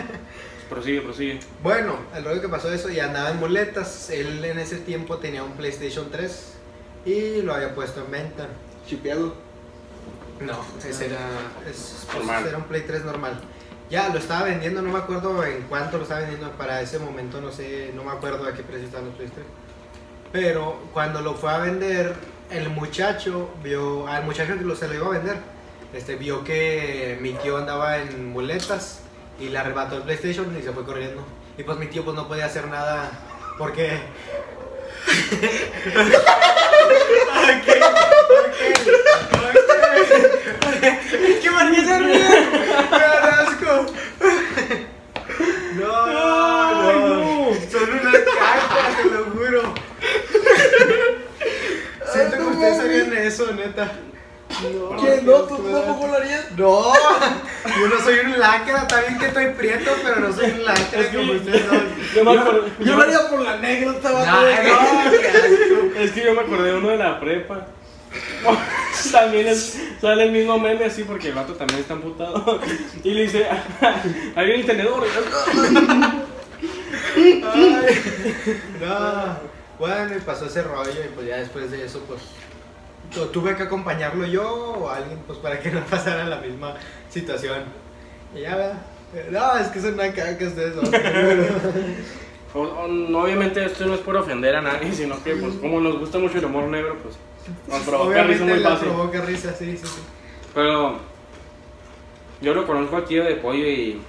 [0.70, 1.40] prosigue, prosigue.
[1.62, 4.10] Bueno, el rollo que pasó eso y andaba en muletas.
[4.10, 6.52] Él en ese tiempo tenía un PlayStation 3
[7.06, 8.46] y lo había puesto en venta.
[8.86, 9.34] Chipeado.
[10.40, 11.18] No, ese era,
[11.68, 12.46] es- pues, Normal.
[12.46, 13.40] era un Play 3 normal.
[13.90, 17.40] Ya, lo estaba vendiendo, no me acuerdo en cuánto lo estaba vendiendo para ese momento,
[17.40, 19.44] no sé, no me acuerdo a qué precio estaban los Play 3.
[20.32, 22.14] Pero cuando lo fue a vender,
[22.50, 25.36] el muchacho vio, al muchacho que lo, se lo iba a vender,
[25.94, 29.00] este, vio que mi tío andaba en muletas
[29.40, 31.24] y le arrebató el PlayStation y se fue corriendo.
[31.56, 33.10] Y pues mi tío pues no podía hacer nada
[33.56, 34.00] porque...
[37.38, 37.68] Ok, ok,
[38.30, 38.68] ok.
[40.80, 42.28] Es que María se ríe.
[42.90, 43.86] Da asco.
[45.74, 47.54] No, no, no.
[47.70, 49.74] Son una caca, te lo juro.
[52.12, 53.92] Siento que ustedes harían eso, neta.
[54.62, 55.20] No, ¿Qué?
[55.22, 56.50] No, tú tampoco lo harías.
[56.56, 60.64] No, yo no soy un lacra, está bien que estoy prieto, pero no soy un
[60.64, 61.82] lacra Es que- como ustedes son.
[62.14, 64.30] Yo me acordé, Yo lo haría por la anécdota, vato.
[64.32, 66.00] No, no.
[66.00, 67.66] Es que yo me acordé de uno de la prepa.
[69.12, 72.58] también es- sale el mismo meme así porque el vato también está amputado.
[73.04, 73.46] Y le dice,
[74.34, 75.04] ahí viene el tenedor.
[77.16, 77.44] Ay,
[78.80, 79.48] no.
[79.78, 82.20] Bueno, y pasó ese rollo y pues ya después de eso pues
[83.32, 86.74] tuve que acompañarlo yo o alguien pues para que no pasara la misma
[87.08, 87.64] situación.
[88.34, 88.82] Y ya, ¿verdad?
[89.30, 90.90] No, es que son una caca ustedes dos.
[92.54, 96.38] Obviamente esto no es por ofender a nadie, sino que pues como nos gusta mucho
[96.38, 97.16] el humor negro, pues
[97.68, 98.88] nos provoca risa muy fácil.
[98.88, 100.00] provoca risa, sí, sí, sí.
[100.54, 100.98] Pero
[102.40, 104.00] yo lo conozco aquí de pollo y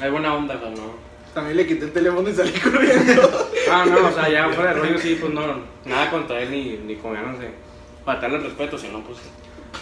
[0.00, 1.06] hay buena onda, ¿no?
[1.34, 3.48] También le quité el teléfono y salí corriendo.
[3.70, 5.42] Ah, no, o sea, ya fuera de rollo sí, pues no,
[5.84, 7.65] nada contra él ni, ni de
[8.06, 9.18] faltarle el respeto, sino pues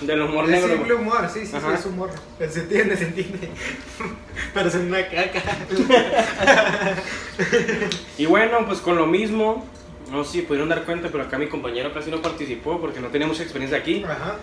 [0.01, 0.75] del humor Es negro.
[0.75, 2.11] simple humor, sí, sí, sí, es humor.
[2.39, 3.49] Se entiende, se entiende.
[4.55, 5.41] Pero son una caca.
[8.19, 9.65] Y bueno, pues con lo mismo,
[10.11, 13.09] no sé si pudieron dar cuenta, pero acá mi compañero casi no participó porque no
[13.09, 14.05] tenía mucha experiencia aquí.
[14.05, 14.37] Ajá.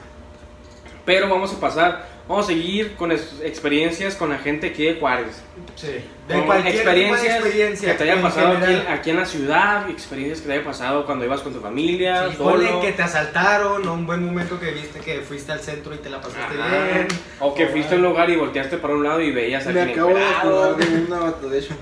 [1.05, 5.41] Pero vamos a pasar, vamos a seguir con experiencias con la gente aquí de Juárez.
[5.75, 5.95] Sí.
[6.29, 9.25] Con cualquier tipo de experiencias experiencia que te hayan en pasado aquí, aquí en la
[9.25, 12.81] ciudad, experiencias que te hayan pasado cuando ibas con tu familia, Sí, solo.
[12.81, 16.09] que te asaltaron o un buen momento que viste que fuiste al centro y te
[16.09, 16.83] la pasaste Ajá.
[16.93, 17.07] bien.
[17.39, 19.81] O que fuiste a un lugar y volteaste para un lado y veías a Me
[19.81, 20.63] alguien acabo de encuerado.
[20.71, 21.73] acordar de una de hecho.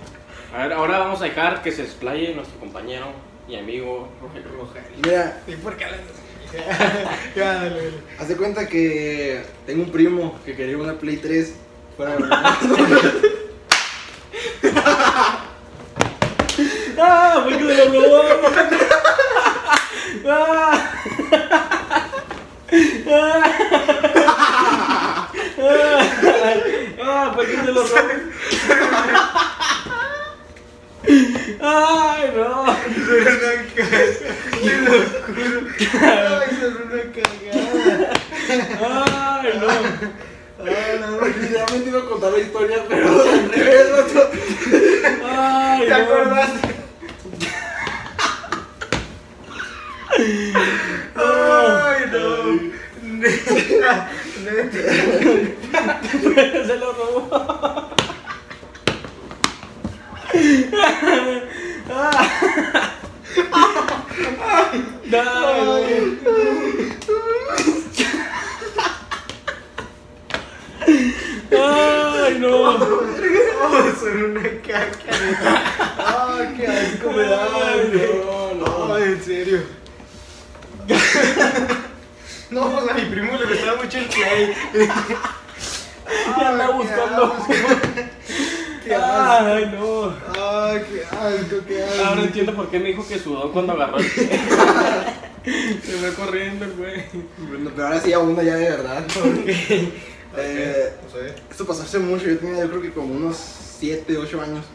[0.56, 3.08] A ver, ahora vamos a dejar que se explaye nuestro compañero
[3.48, 4.50] y amigo Rogelio.
[5.04, 6.22] Mira, ¿Y por qué hablas así?
[7.36, 7.92] ya, dale, dale.
[8.20, 11.54] haz de cuenta que tengo un primo que quería una Play 3
[11.96, 12.24] fuera de
[17.02, 17.42] ¡Ah!
[17.44, 18.24] ¡Fue que se lo robó!
[20.28, 20.92] ¡Ah!
[27.02, 27.32] ¡Ah!
[27.36, 28.00] ¡Fue que se lo robó!
[31.08, 32.66] ¡Ay, no!
[32.66, 32.76] Son
[33.26, 34.00] una caga.
[34.62, 34.92] Te lo
[35.26, 35.60] juro.
[36.02, 36.52] Ay,
[36.84, 38.14] una cagada.
[38.50, 39.68] ¡Ay, no!
[40.62, 44.30] Ah, no, literalmente iba a contar la historia, pero al revés, vato.
[45.26, 45.96] ¡Ay, ¿Te no!
[45.96, 46.70] acordaste?
[51.16, 52.30] Ay, no.
[53.04, 54.10] Neta,
[54.44, 56.02] neta.
[56.68, 57.90] Se lo robó.
[71.52, 72.78] Ay, no.
[73.62, 75.12] Oh, son una caca.
[75.98, 77.38] Ay, qué asco me da.
[78.24, 78.94] No, no.
[78.94, 79.60] Ay, en serio.
[82.52, 84.56] No, a mi primo le gustaba mucho el play.
[86.38, 87.36] Ya anda buscando.
[88.96, 90.14] Ay, no.
[90.38, 92.06] Ay, qué asco, qué asco.
[92.06, 96.74] Ahora entiendo por qué me dijo que sudó cuando agarró el Se fue corriendo el
[96.74, 97.04] güey.
[97.38, 99.04] Bueno, pero ahora sí a una ya de verdad.
[100.38, 101.34] Eh, No sé.
[101.50, 103.38] esto pasó hace mucho, yo tenía yo creo que como unos
[103.80, 104.66] 7, 8 años.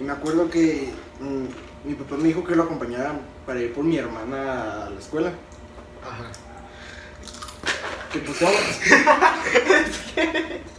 [0.00, 3.12] Y me acuerdo que mm, mi papá me dijo que lo acompañara
[3.46, 5.32] para ir por mi hermana a la escuela.
[6.02, 6.30] Ajá.
[8.12, 8.38] Que pues.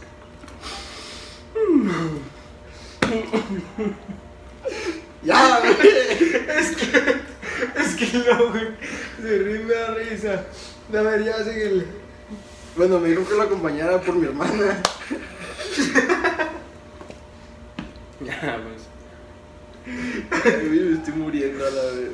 [5.22, 5.76] ya, güey.
[6.48, 6.86] Es que,
[7.76, 8.68] es que no, güey.
[9.20, 10.44] Se ríe me da risa.
[10.92, 11.84] A ver, ya síguele.
[12.76, 14.82] Bueno, me dijo que lo acompañara por mi hermana.
[18.20, 18.82] Ya, pues.
[19.86, 22.12] Me estoy muriendo a la vez.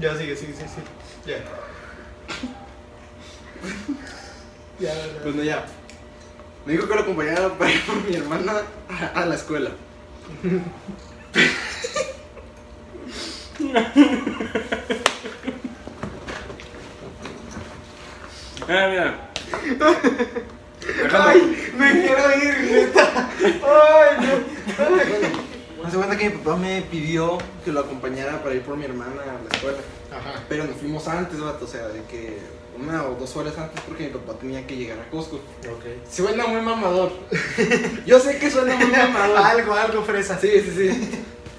[0.00, 0.86] Ya sigue, sigue, sigue, sigue.
[1.26, 1.44] Ya.
[4.78, 5.20] Ya, ya.
[5.22, 5.64] Bueno, ya.
[6.66, 9.70] Me dijo que lo acompañara para ir por mi hermana a, a la escuela.
[18.68, 19.30] Ah, mira.
[21.12, 23.30] Ay, me quiero ir, neta.
[23.42, 25.86] Ay, no.
[25.86, 29.20] Hace cuenta que mi papá me pidió que lo acompañara para ir por mi hermana
[29.22, 29.78] a la escuela.
[30.10, 30.40] Ajá.
[30.48, 32.38] Pero nos fuimos antes, vato, o sea, de que
[32.78, 35.36] una o dos horas antes porque mi papá tenía que llegar a Costco.
[35.36, 35.84] Ok.
[36.10, 37.12] Suena muy mamador.
[38.06, 39.38] Yo sé que suena muy mamador.
[39.44, 40.38] Algo, algo fresa.
[40.38, 41.10] Sí, sí, sí.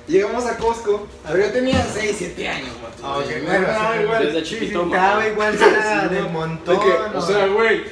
[0.08, 2.98] Llegamos a Costco, pero yo tenía 6, 7 años, vato.
[3.04, 4.26] Ah, Me bueno, daba igual.
[4.26, 6.30] Desde chiquito, sí, daba igual era no.
[6.30, 6.78] montón.
[6.78, 7.84] De que, o sea, güey.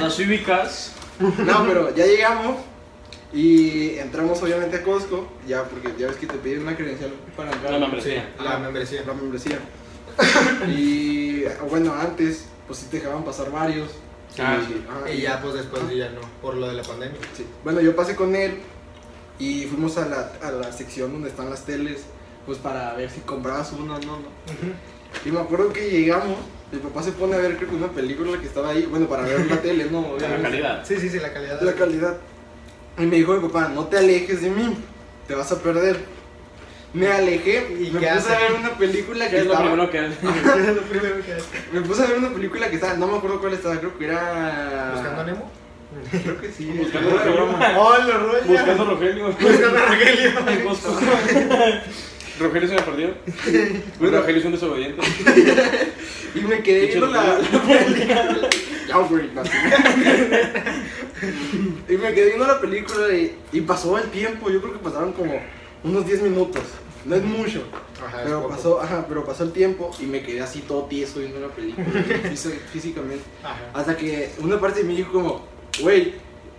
[0.00, 0.92] Las ubicas.
[1.18, 2.58] No, pero ya llegamos
[3.32, 7.50] y entramos obviamente a Costco, ya porque ya ves que te piden una credencial para
[7.50, 7.72] entrar.
[7.72, 8.32] La membresía.
[8.42, 9.02] La membresía.
[9.04, 9.58] La membresía.
[10.68, 11.25] y
[11.68, 13.90] bueno, antes, pues sí te dejaban pasar varios.
[14.38, 14.84] Ah, y, sí.
[14.88, 17.18] ajá, Y ya, pues después ya no, por lo de la pandemia.
[17.36, 17.46] Sí.
[17.64, 18.58] Bueno, yo pasé con él
[19.38, 22.02] y fuimos a la, a la sección donde están las teles,
[22.44, 24.28] pues para ver si comprabas una o no, no.
[25.24, 26.38] Y me acuerdo que llegamos,
[26.70, 29.22] mi papá se pone a ver creo que una película que estaba ahí, bueno, para
[29.22, 30.16] ver la tele, ¿no?
[30.18, 30.84] La calidad.
[30.86, 31.60] Sí, sí, sí, la calidad.
[31.62, 32.16] La calidad.
[32.98, 34.76] Y me dijo mi papá, no te alejes de mí,
[35.26, 36.15] te vas a perder.
[36.94, 38.34] Me alejé ¿Y me puse hace?
[38.34, 39.68] a ver una película ¿Qué que es lo estaba...
[39.70, 40.18] primero que haces?
[40.22, 41.36] Es lo primero que.
[41.72, 44.04] Me puse a ver una película que estaba, no me acuerdo cuál estaba, creo que
[44.06, 44.92] era...
[44.94, 45.50] ¿Buscando a Nemo?
[46.10, 46.66] Creo que sí.
[46.76, 47.22] Buscando de a.
[47.78, 48.42] ¡Oh, rollo!
[48.46, 49.26] Buscando a Rogelio.
[49.32, 50.30] Buscando a Rogelio.
[52.38, 53.14] Rogelio se me perdió.
[53.98, 54.18] Bueno.
[54.18, 55.02] Rogelio es un desobediente.
[56.34, 58.48] Y me quedé viendo la, la película.
[58.88, 59.30] Ya, güey.
[61.88, 64.50] Y me quedé viendo la película y, y pasó el tiempo.
[64.50, 65.40] Yo creo que pasaron como
[65.84, 66.62] unos 10 minutos.
[67.04, 67.62] No es mucho.
[68.04, 71.38] Ajá, Pero pasó, ajá, pero pasó el tiempo y me quedé así todo tieso viendo
[71.40, 71.86] la película.
[72.24, 73.22] físi- físicamente.
[73.44, 73.56] Ajá.
[73.74, 75.42] Hasta que una parte de mí dijo como,
[75.80, 76.14] güey,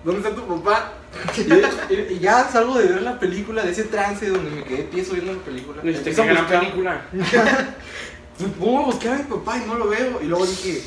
[0.06, 0.94] ¿dónde está tu papá?
[1.38, 4.84] Y, y- y ya salgo de ver la película, de ese trance donde me quedé
[4.84, 5.82] tieso viendo la película.
[5.84, 7.06] Necesité que buscar- película.
[8.40, 10.20] me pongo a buscar a mi papá y no lo veo.
[10.22, 10.82] Y luego dije,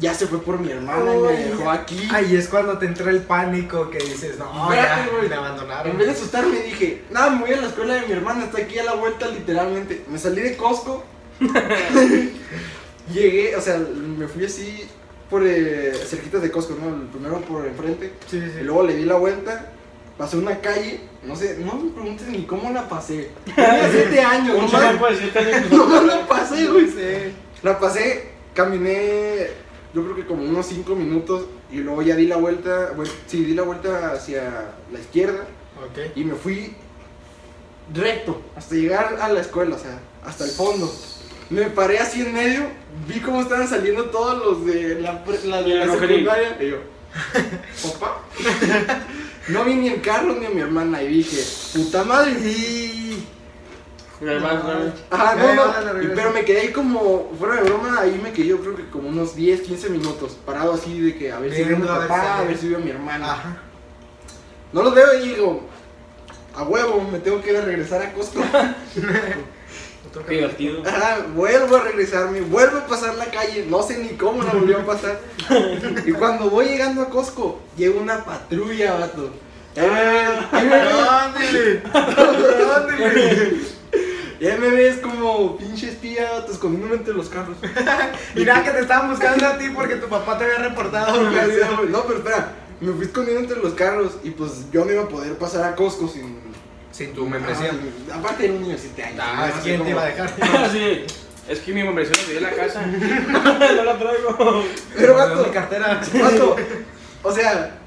[0.00, 2.08] ya se fue por mi hermana y me dejó aquí.
[2.10, 5.92] Ahí es cuando te entra el pánico que dices, no, Espérate, ya, me abandonaron.
[5.92, 8.62] En vez de asustarme dije, nada, me voy a la escuela de mi hermana, está
[8.62, 10.04] aquí a la vuelta literalmente.
[10.08, 11.04] Me salí de Costco.
[13.12, 14.88] Llegué, o sea, me fui así
[15.28, 16.94] por eh, cerquitas de Costco, ¿no?
[16.94, 18.14] El primero por enfrente.
[18.26, 19.70] Sí, sí, Y luego le di la vuelta,
[20.16, 23.30] pasé una calle, no sé, no me preguntes ni cómo la pasé.
[23.44, 24.62] Tenía 7 años, no.
[25.76, 26.88] Nomás la pasé, güey.
[27.62, 29.48] La pasé, caminé,
[29.94, 33.44] yo creo que como unos 5 minutos y luego ya di la vuelta, bueno, sí,
[33.44, 35.46] di la vuelta hacia la izquierda
[35.84, 36.16] Ok.
[36.16, 36.74] y me fui
[37.94, 40.92] recto hasta llegar a la escuela, o sea, hasta el fondo.
[41.50, 42.62] Me paré así en medio,
[43.08, 46.76] vi cómo estaban saliendo todos los de la, la, de Y la secundaria y yo,
[47.98, 48.22] papá.
[49.48, 51.42] No vi ni el carro ni a mi hermana y dije,
[51.74, 52.32] puta madre.
[52.32, 52.99] Y...
[54.20, 54.70] Además, ¿no?
[55.82, 58.60] Ya, no, y- pero me quedé ahí como, fuera de broma, ahí me quedé yo
[58.60, 61.76] creo que como unos 10, 15 minutos, parado así de que a ver si veo
[61.76, 63.32] a mi Viendo a ver papá, si- a ver si veo a mi hermana.
[63.32, 63.56] Ajá.
[64.72, 65.62] No los veo y digo,
[66.54, 68.40] a huevo, me tengo que ir a regresar a Costco.
[70.08, 70.82] Otro Qué divertido.
[70.86, 74.78] Ajá, vuelvo a regresarme, vuelvo a pasar la calle, no sé ni cómo la volvió
[74.80, 75.20] a pasar.
[76.06, 79.30] Y cuando voy llegando a Costco, llega una patrulla, vato.
[79.76, 81.82] ¡Ándale!
[82.76, 83.79] ¡Ándale!
[84.40, 87.58] Y ahí me ves como pinche espía, vato, escondiéndome entre los carros.
[88.34, 91.30] Mira que te estaban buscando a ti porque tu papá te había reportado.
[91.30, 91.46] Ya.
[91.90, 95.08] No, pero espera, me fui escondiendo entre los carros y pues yo no iba a
[95.08, 96.40] poder pasar a Costco sin.
[96.90, 97.70] Sin tu membresía.
[98.10, 99.20] Ah, aparte era un niño de 7 años.
[99.22, 100.30] Ah, no sé ¿quién te iba a dejar?
[100.72, 101.04] Sí.
[101.48, 102.86] Es que mi membresía la en la casa.
[102.86, 104.64] no la traigo.
[104.94, 106.00] Pero dio vato, mi cartera.
[106.14, 106.56] vato,
[107.22, 107.79] o sea,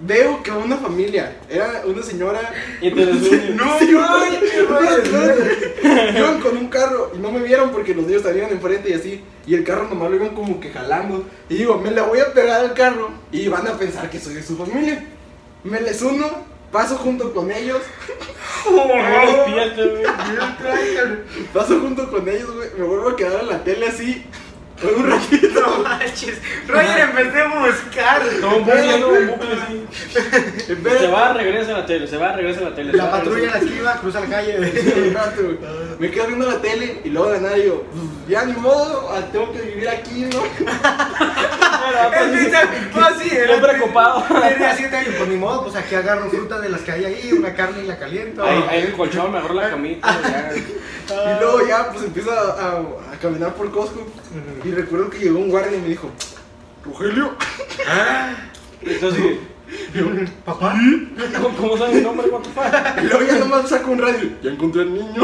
[0.00, 2.40] veo que una familia, era una señora.
[2.80, 3.06] Y te.
[3.56, 3.96] No, sí,
[4.44, 6.18] espérate.
[6.18, 9.24] Iban con un carro y no me vieron porque los niños salían enfrente y así.
[9.46, 11.24] Y el carro nomás lo iban como que jalando.
[11.48, 14.34] Y digo, me la voy a pegar al carro y van a pensar que soy
[14.34, 15.04] de su familia.
[15.64, 16.26] Me les uno,
[16.70, 17.80] paso junto con ellos
[18.70, 20.04] güey.
[21.52, 22.68] Paso junto con ellos, güey.
[22.78, 24.24] Me vuelvo a quedar en la tele así.
[24.80, 25.55] Por un ratito.
[25.66, 26.38] No manches.
[26.68, 28.22] Roger, empecé a buscar.
[28.40, 29.56] Todo un bucle, un bucle
[30.74, 32.92] vez Se va, regresa a la tele, se va, regresa a la tele.
[32.92, 34.58] La patrulla la esquiva, cruza la calle.
[35.98, 39.20] Me quedo viendo la tele y luego de nada digo, "Pues, ya ni modo, ah,
[39.32, 40.42] tengo que vivir aquí, ¿no?
[41.86, 42.58] Es que,
[42.92, 44.24] pues sí, era Siempre ocupado.
[44.24, 47.32] Tenía siete años, pues ni modo, pues aquí agarro fruta de las que hay ahí,
[47.32, 48.42] una carne y la caliento.
[48.44, 50.18] Ahí, en el colchón, me agarro la camita.
[51.08, 52.82] Y luego ya, pues empiezo a
[53.22, 54.04] caminar por Costco.
[54.64, 56.10] Y recuerdo que llegó un guardia y me dijo,
[56.84, 57.34] Rogelio.
[58.82, 59.38] Entonces,
[60.44, 60.74] Papá.
[61.42, 62.28] ¿cómo, cómo sabes mi nombre?
[62.28, 62.50] ¿Cuánto
[63.02, 64.30] luego ya nomás saco un radio.
[64.42, 65.22] Ya encontré al niño.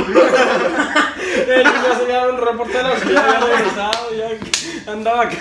[1.49, 5.36] Él ya se había un reportero que ya había regresado, ya andaba acá.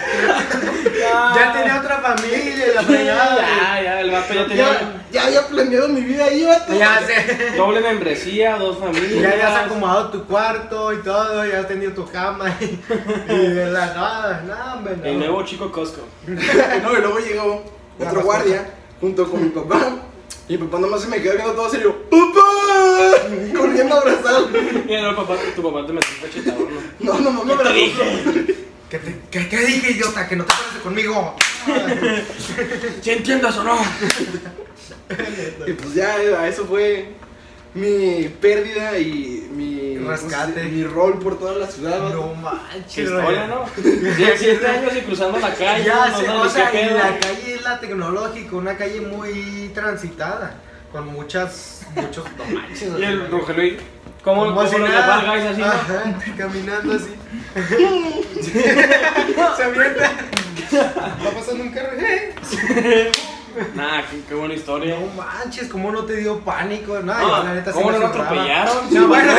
[1.36, 3.38] Ya tenía otra familia la fregada.
[3.38, 6.74] Ya, ya, el vato ya tenía Ya, ya había planeado mi vida ahí, vato.
[6.74, 7.58] Ya sé.
[7.58, 9.22] doble membresía, dos familias.
[9.22, 12.80] Ya habías acomodado tu cuarto y todo, ya has tenido tu cama y,
[13.34, 15.06] y de la nada, nada, hombre, no.
[15.06, 16.02] El nuevo chico Costco.
[16.84, 17.64] No, y luego llegó
[18.00, 18.66] otro guardia
[19.02, 19.98] junto con mi papá.
[20.48, 21.96] Y mi papá nomás se me quedó viendo todo serio.
[22.10, 23.58] ¡Papá!
[23.58, 24.44] Corriendo a abrazar.
[24.88, 26.68] Y el papá, tu papá te metió un cachetador,
[27.00, 27.14] ¿no?
[27.14, 28.68] No, no, no, me dije?
[28.90, 30.28] ¿Qué te, qué dije, idiota?
[30.28, 31.36] Que no te pases conmigo.
[33.02, 33.80] ¿Sí entiendas o no?
[35.68, 37.14] Y pues ya, a eso fue
[37.74, 40.36] mi pérdida y mi Rescate.
[40.36, 40.76] ¿cómo se dice?
[40.76, 42.00] mi rol por toda la ciudad.
[42.14, 43.66] No Qué manches, historia, ¿no?
[43.76, 45.86] Sí, siete años y cruzando la calle.
[45.86, 50.56] Ya no o sea, y la calle es la tecnológica, una calle muy transitada,
[50.92, 52.90] con muchas, muchos, no manches.
[53.00, 53.78] Y el Rogelio,
[54.24, 55.34] ¿cómo, Como cómo si lo nada.
[55.34, 55.68] Guys así, no?
[55.68, 57.16] Ajá, caminando así.
[59.56, 60.12] Se avienta.
[60.74, 61.92] Va pasando un carro.
[63.76, 64.98] Nah, qué, qué buena historia.
[65.00, 66.94] No manches, ¿cómo no te dio pánico?
[67.00, 68.94] No, No, yo la neta ¿Cómo no lo atropellaron?
[68.94, 69.34] No, bueno,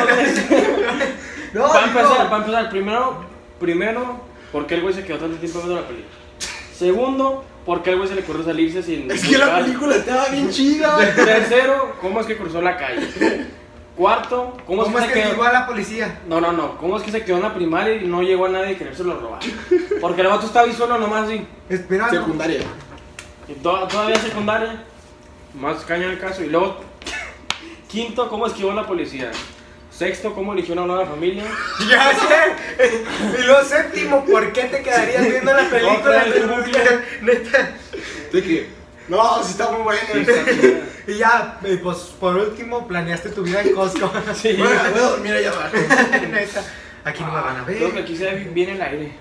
[1.54, 3.24] no, no, para empezar, para empezar, primero,
[3.60, 6.14] primero, ¿por qué el güey se quedó tanto tiempo viendo la película?
[6.76, 10.26] Segundo, ¿por qué el güey se le ocurrió salirse sin Es que la película estaba
[10.28, 10.96] bien chida.
[11.14, 13.08] Tercero, ¿cómo es que cruzó la calle?
[13.96, 15.44] Cuarto, ¿cómo, ¿Cómo es es que que se quedó?
[15.44, 16.20] a la policía?
[16.26, 18.48] No, no, no, ¿cómo es que se quedó en la primaria y no llegó a
[18.48, 19.40] nadie y querérselo robar?
[20.00, 21.46] Porque el vato estaba ahí solo nomás así.
[21.68, 22.18] Esperando.
[22.20, 22.60] Secundaria.
[23.62, 24.84] Todavía secundaria,
[25.54, 26.42] más caña el caso.
[26.42, 26.80] Y luego,
[27.88, 29.30] quinto, ¿cómo esquivó la policía?
[29.90, 31.44] Sexto, ¿cómo eligió una nueva familia?
[31.88, 33.04] Ya sé.
[33.38, 36.24] Y lo séptimo, ¿por qué te quedarías viendo la película?
[37.20, 37.76] Neta.
[38.32, 38.70] De que,
[39.08, 40.00] no, sí está muy bueno.
[40.12, 40.78] Sí, está chida.
[41.04, 44.10] Y ya, pues por último, planeaste tu vida en Costco.
[44.34, 44.54] Sí.
[44.56, 45.76] Bueno, voy a dormir allá abajo.
[46.30, 46.64] Neta.
[47.04, 48.04] Aquí no me van a Creo que ver.
[48.04, 49.12] aquí se ve bien el aire.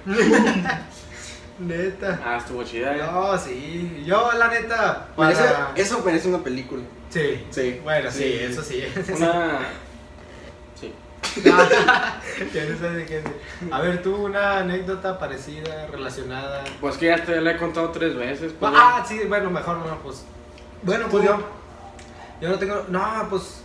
[1.62, 2.20] Neta.
[2.26, 3.02] Ah, estuvo chida, ¿eh?
[3.12, 4.04] No, sí.
[4.06, 5.72] Yo, la neta, Merece- para...
[5.76, 6.82] Eso merece una película.
[7.10, 7.46] Sí.
[7.52, 7.80] Sí.
[7.84, 8.40] Bueno, sí, Sí.
[8.42, 8.84] eso sí.
[9.16, 9.60] Una.
[10.80, 10.94] Sí.
[11.46, 13.24] No sé de qué.
[13.72, 16.64] A ver, tú una anécdota parecida, relacionada.
[16.80, 18.54] Pues que ya te la he contado tres veces.
[18.60, 20.24] Pues, Ah, sí, bueno, mejor no, pues.
[20.82, 21.30] Bueno, pues Tú.
[21.30, 21.40] yo.
[22.42, 22.86] Yo no tengo.
[22.90, 23.62] No, pues.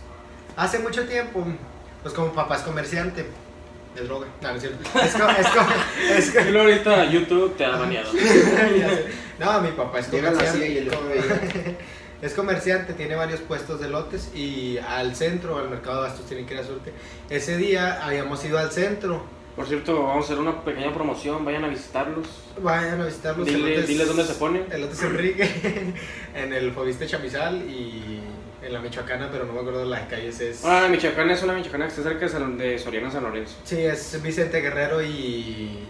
[0.55, 1.43] Hace mucho tiempo.
[2.03, 3.25] Pues como papá es comerciante
[3.97, 4.27] de droga.
[4.41, 4.99] No, no es cierto.
[4.99, 5.29] Es como.
[5.29, 5.69] Es como.
[6.15, 8.11] Es ahorita YouTube te ha baneado.
[9.39, 10.67] No, mi papá es Llega la comerciante.
[10.71, 11.77] Y.
[12.19, 16.47] Es comerciante, tiene varios puestos de lotes y al centro, al mercado de bastos, tiene
[16.47, 16.91] que ir a suerte.
[17.29, 19.23] Ese día habíamos ido al centro.
[19.55, 21.45] Por cierto, vamos a hacer una pequeña promoción.
[21.45, 22.25] Vayan a visitarlos.
[22.59, 23.87] Vayan a visitar los Dile- elotes.
[23.87, 24.65] diles dónde se ponen.
[24.71, 25.47] Elotes Enrique,
[26.33, 28.19] en el Fobiste Chamizal y
[28.61, 30.39] en la Michoacana, pero no me acuerdo de las calles.
[30.39, 33.55] Es, Ah, Michoacán es una Michoacana que está cerca de, San- de Soriana San Lorenzo.
[33.63, 35.87] Sí, es Vicente Guerrero y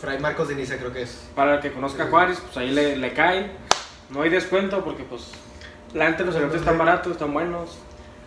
[0.00, 1.28] Fray Marcos de Niza, creo que es.
[1.34, 3.52] Para el que conozca Juárez, pues ahí le, le caen.
[4.10, 5.30] No hay descuento porque, pues,
[5.94, 7.78] la gente los elotes están baratos, están buenos.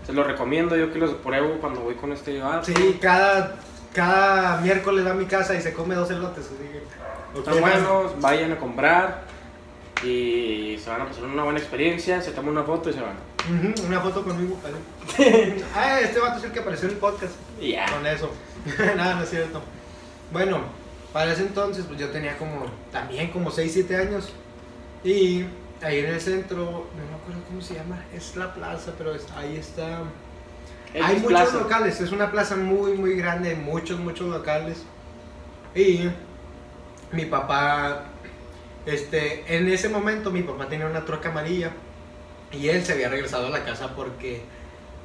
[0.05, 2.65] Se los recomiendo, yo que los pruebo cuando voy con este vato.
[2.65, 3.55] Sí, cada,
[3.93, 6.45] cada miércoles va a mi casa y se come dos elotes.
[6.47, 9.21] así que- Están buenos, vayan a comprar
[10.03, 13.15] y se van a pasar una buena experiencia, se toman una foto y se van.
[13.49, 14.77] Ujú, una foto conmigo, padre.
[15.75, 17.33] ah, este vato es el que apareció en el podcast.
[17.59, 17.85] Y ya.
[17.91, 18.31] Con eso.
[18.95, 19.61] Nada, no es cierto.
[20.31, 20.59] Bueno,
[21.11, 24.29] para ese entonces, pues yo tenía como, también como 6, 7 años.
[25.03, 25.45] Y
[25.81, 29.25] ahí en el centro, no me acuerdo cómo se llama, es la plaza, pero es-
[29.35, 30.01] ahí está.
[30.93, 31.57] Hay muchos Plaza.
[31.59, 34.83] locales, es una plaza muy, muy grande, muchos, muchos locales.
[35.75, 36.09] Y
[37.11, 38.05] mi papá,
[38.89, 41.71] este, en ese momento mi papá tenía una troca amarilla
[42.51, 44.41] y él se había regresado a la casa porque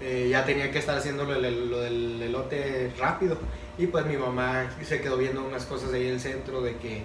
[0.01, 3.39] eh, ya tenía que estar haciendo lo, del- lo del elote rápido.
[3.79, 7.03] Y pues mi mamá se quedó viendo unas cosas ahí en el centro de que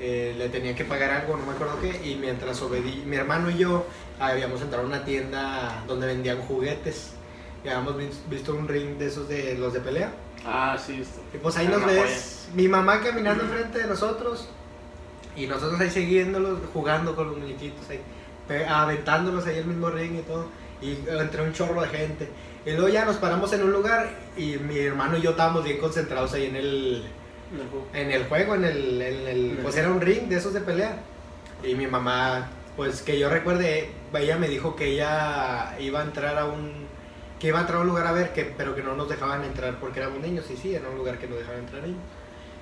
[0.00, 2.08] eh, le tenía que pagar algo, no me acuerdo qué.
[2.08, 3.86] Y mientras obedí, mi hermano y yo
[4.18, 7.12] habíamos entrado a una tienda donde vendían juguetes.
[7.64, 10.10] y habíamos vis- visto un ring de esos de los de pelea.
[10.44, 11.00] Ah, sí.
[11.02, 11.20] esto.
[11.34, 14.48] Y pues ahí Era nos ves, mi mamá caminando enfrente de nosotros
[15.36, 18.00] y nosotros ahí siguiéndolos, jugando con los muñequitos ahí,
[18.68, 20.46] aventándolos ahí el mismo ring y todo,
[20.82, 22.28] y entre un chorro de gente.
[22.66, 25.78] Y luego ya nos paramos en un lugar y mi hermano y yo estábamos bien
[25.78, 27.04] concentrados ahí en el,
[27.94, 30.98] en el juego, en el, en el- pues era un ring de esos de pelea.
[31.62, 36.38] Y mi mamá, pues que yo recuerde, ella me dijo que ella iba a entrar
[36.38, 36.86] a un,
[37.38, 39.44] que iba a entrar a un lugar a ver, que, pero que no nos dejaban
[39.44, 42.00] entrar porque éramos niños, y sí, era un lugar que no dejaban entrar niños.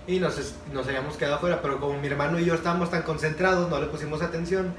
[0.09, 0.37] Y nos,
[0.73, 3.87] nos habíamos quedado afuera, pero como mi hermano y yo estábamos tan concentrados, no le
[3.87, 4.75] pusimos atención.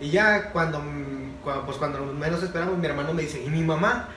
[0.00, 3.62] Y ya cuando, mm, cua- pues cuando menos esperamos, mi hermano me dice, ¿y mi
[3.62, 4.08] mamá?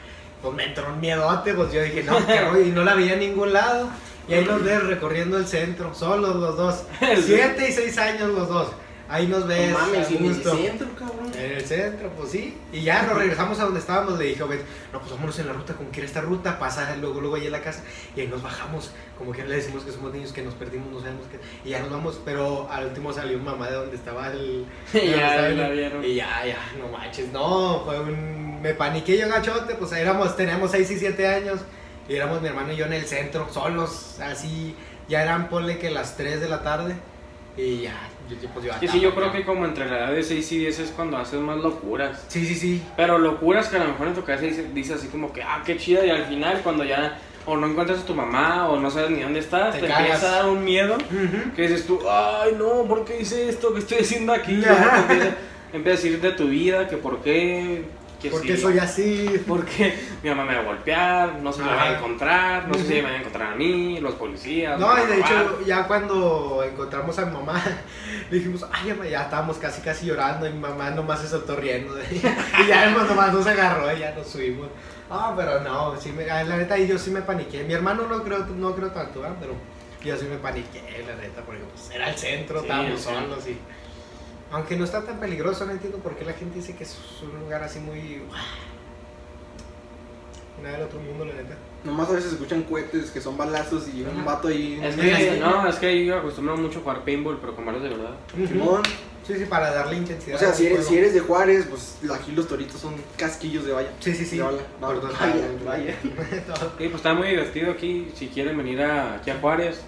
[0.42, 3.14] Pues me entró un miedote, pues yo dije, no, qué rollo", y no la veía
[3.14, 3.90] en ningún lado.
[4.28, 6.84] Y ahí nos ves recorriendo el centro, solos los dos.
[7.26, 8.68] Siete y seis años los dos.
[9.08, 9.72] Ahí nos ves.
[9.72, 11.19] No mames, en el centro, cabrón.
[11.46, 12.58] En el centro, pues sí.
[12.72, 14.18] Y ya nos regresamos a donde estábamos.
[14.20, 14.60] Le dije, Obed,
[14.94, 17.52] no, pues vámonos en la ruta, como quiera esta ruta, pasa luego, luego ahí en
[17.52, 17.84] la casa.
[18.16, 21.00] Y ahí nos bajamos, como que le decimos que somos niños, que nos perdimos, no
[21.00, 21.40] sabemos qué.
[21.68, 24.66] Y ya nos vamos, pero al último salió mamá de donde estaba el.
[24.94, 26.04] Ya, donde estaba el- la vieron.
[26.06, 28.62] Y ya, ya, no manches, no, fue un.
[28.62, 31.60] Me paniqué yo gachote, pues éramos, teníamos 6 y 7 años.
[32.10, 34.76] Y éramos mi hermano y yo en el centro, solos, así.
[35.08, 36.96] Ya eran, ponle que las 3 de la tarde.
[37.56, 37.96] Y ya,
[38.30, 40.58] yo, yo, yo Que sí, yo creo que como entre la edad de 6 y
[40.60, 42.24] 10 es cuando haces más locuras.
[42.28, 42.84] Sí, sí, sí.
[42.96, 45.62] Pero locuras que a lo mejor en tu cabeza dice, dice así como que, ah,
[45.66, 48.92] qué chida, y al final cuando ya o no encuentras a tu mamá o no
[48.92, 51.54] sabes ni dónde estás, Te te, empieza a dar un miedo Ujú.
[51.56, 53.74] que dices tú, ay no, ¿por qué hice esto?
[53.74, 54.62] ¿Qué estoy haciendo aquí?
[54.62, 55.36] Te empieza,
[55.74, 57.86] empieza a decir de tu vida, que por qué,
[58.22, 59.42] que Porque sí, soy así.
[59.48, 62.74] porque mi mamá me va a golpear, no sé si me va a encontrar, no
[62.74, 64.80] sé si me van a encontrar a mí, los policías.
[64.80, 67.64] No, y de hecho, ya cuando encontramos a mi mamá,
[68.30, 70.48] le dijimos, ay, mamá", ya estábamos casi, casi llorando.
[70.48, 71.96] Y mi mamá nomás se soltó riendo.
[72.12, 74.68] y ya nomás nos agarró y ya nos subimos.
[75.10, 77.64] Ah, pero no, sí me, la neta, ahí yo sí me paniqué.
[77.64, 79.36] Mi hermano no creo, no creo tanto, ¿ah?
[79.40, 79.54] pero
[80.04, 83.58] yo sí me paniqué, la neta, porque pues, era el centro, Sí, estábamos solos y.
[84.52, 87.40] Aunque no está tan peligroso, no entiendo por qué la gente dice que es un
[87.40, 88.24] lugar así muy.
[90.64, 91.56] Nada del otro mundo, la neta.
[91.84, 94.80] Nomás a veces escuchan cohetes que son balazos y un vato ahí.
[94.84, 97.90] Es que, no, es que yo acostumbro mucho a jugar paintball, pero con balas de
[97.90, 98.16] verdad.
[98.36, 98.82] Simón.
[99.26, 100.38] Sí, sí, para darle intensidad.
[100.38, 103.74] O sea, si eres, si eres de Juárez, pues aquí los toritos son casquillos de
[103.74, 103.92] valla.
[104.00, 104.38] Sí, sí, sí.
[104.38, 104.58] De bala.
[104.82, 104.88] No,
[105.66, 105.96] vaya.
[106.48, 106.72] Todo.
[106.80, 108.12] Sí, pues está muy divertido aquí.
[108.16, 109.82] Si quieren venir a, aquí a Juárez,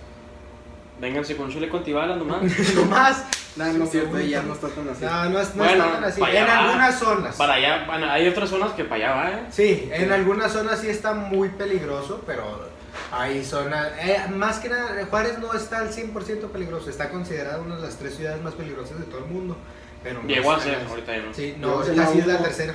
[0.99, 2.43] vénganse con chile con tibalas nomás.
[2.75, 3.25] No más.
[3.57, 5.03] No, no es cierto, ya no está tan así.
[5.03, 6.21] No, no, es, no Bueno, está tan así.
[6.21, 6.59] En va.
[6.59, 7.35] algunas zonas.
[7.35, 9.43] Para allá, bueno, hay otras zonas que para allá va, ¿eh?
[9.51, 12.69] Sí, en algunas zonas sí está muy peligroso, pero
[13.11, 13.87] hay zonas.
[13.99, 16.89] eh, más que nada, Juárez no está al 100% peligroso.
[16.89, 19.57] Está considerada una de las tres ciudades más peligrosas de todo el mundo.
[20.03, 21.33] Pero Llegó a ser, ahorita ya no.
[21.33, 22.73] Sí, no, la sí es la tercera.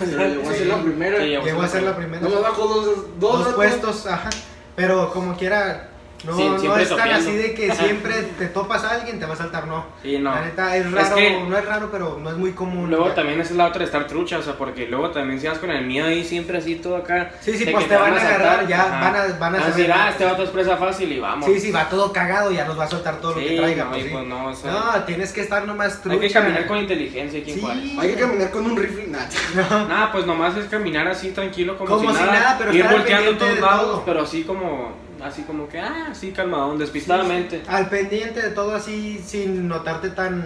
[0.00, 0.64] Llegó a ser Sí.
[0.66, 1.18] la primera.
[1.18, 2.22] Sí, Llegó a ser la primera.
[2.22, 2.86] No me bajo dos,
[3.18, 4.30] dos, Dos puestos, ajá.
[4.76, 5.89] Pero como quiera,
[6.24, 9.34] no, Sí, no es tan así de que siempre te topas a alguien, te va
[9.34, 9.84] a saltar, no.
[10.02, 10.34] Sí, no.
[10.34, 12.90] La neta es Es raro, que- no es raro, pero no es muy común.
[12.90, 13.14] Luego Ya.
[13.14, 15.58] también esa es la otra de estar trucha, o sea, porque luego también si vas
[15.58, 17.30] con el miedo ahí siempre así todo acá.
[17.40, 19.00] Sí, sí, pues te van a saltar, agarrar, ya ajá.
[19.00, 21.46] van a- van a decir, saber- ah, este vato es presa fácil y vamos.
[21.48, 23.84] Sí, sí, va todo cagado, ya nos va a soltar todo lo que traiga.
[23.84, 26.14] no, pues, pues no, o sea, No, tienes que estar nomás trucha.
[26.20, 27.62] hay que caminar con inteligencia aquí en Sí.
[27.62, 27.84] Juárez.
[27.98, 29.06] Hay que caminar con un rifle.
[29.08, 29.20] Nah,
[29.88, 33.38] Nada, pues nomás es caminar así tranquilo como, Como si nada, pero ir volteando a
[33.38, 34.92] todos lados, pero así como,
[35.24, 37.62] así como que, ah, así calmadón, despistadamente.
[37.68, 40.44] Al pendiente de todo así, sin notarte tan.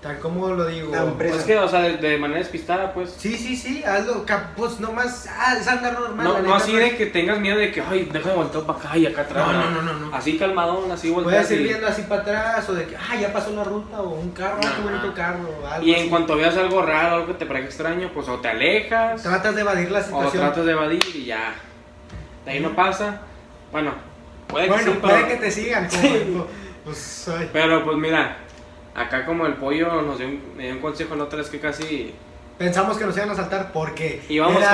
[0.00, 0.90] tan, ¿cómo lo digo?
[0.90, 1.14] Tan.
[1.14, 3.14] Pues que, o sea, de, de manera despistada, pues.
[3.16, 4.24] Sí, sí, sí, hazlo,
[4.56, 6.24] pues nomás, ah, es andar normal.
[6.26, 6.82] No, no neta, así pues.
[6.90, 9.46] de que tengas miedo de que, ay, déjame voltear para acá y acá atrás.
[9.46, 10.14] No, no, no, no, no.
[10.16, 11.46] Así calmadón, así volteas.
[11.46, 14.00] Puedes ir y- viendo así para atrás, o de que, ah, ya pasó la ruta,
[14.00, 16.08] o un carro, ah, qué bonito carro, algo Y en así.
[16.08, 19.60] cuanto veas algo raro, algo que te parezca extraño, pues o te alejas, Tratas de
[19.60, 20.42] evadir la o situación.
[20.42, 21.54] tratas de evadir y ya.
[22.44, 23.20] De ahí no pasa.
[23.72, 23.92] Bueno,
[24.46, 26.46] puede que bueno, sí, puede pero, que te sigan, como,
[26.84, 27.50] pues, ay.
[27.52, 28.36] pero pues mira,
[28.94, 31.58] acá como el pollo nos dio un, me dio un consejo la otra vez que
[31.58, 32.14] casi
[32.58, 34.70] Pensamos que nos iban a saltar porque íbamos, era...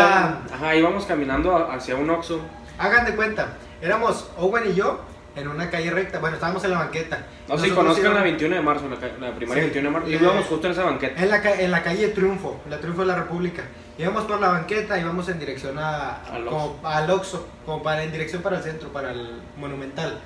[0.48, 2.40] cam- ajá, íbamos caminando hacia un Oxxo.
[2.76, 5.00] Hagan de cuenta, éramos Owen y yo
[5.38, 7.16] en una calle recta, bueno, estábamos en la banqueta.
[7.48, 9.70] No sé si Nosotros conozcan la íbamos- 21 de marzo, la, la primaria Sí.
[9.70, 10.08] 21 de marzo.
[10.08, 11.22] Eh, Íbamos justo en esa banqueta.
[11.22, 13.62] En la, en la calle Triunfo, la Triunfo de la República.
[13.98, 17.20] Íbamos por la banqueta, íbamos en dirección a, Al como, al
[17.66, 20.18] como para, en dirección para el centro, para el Monumental.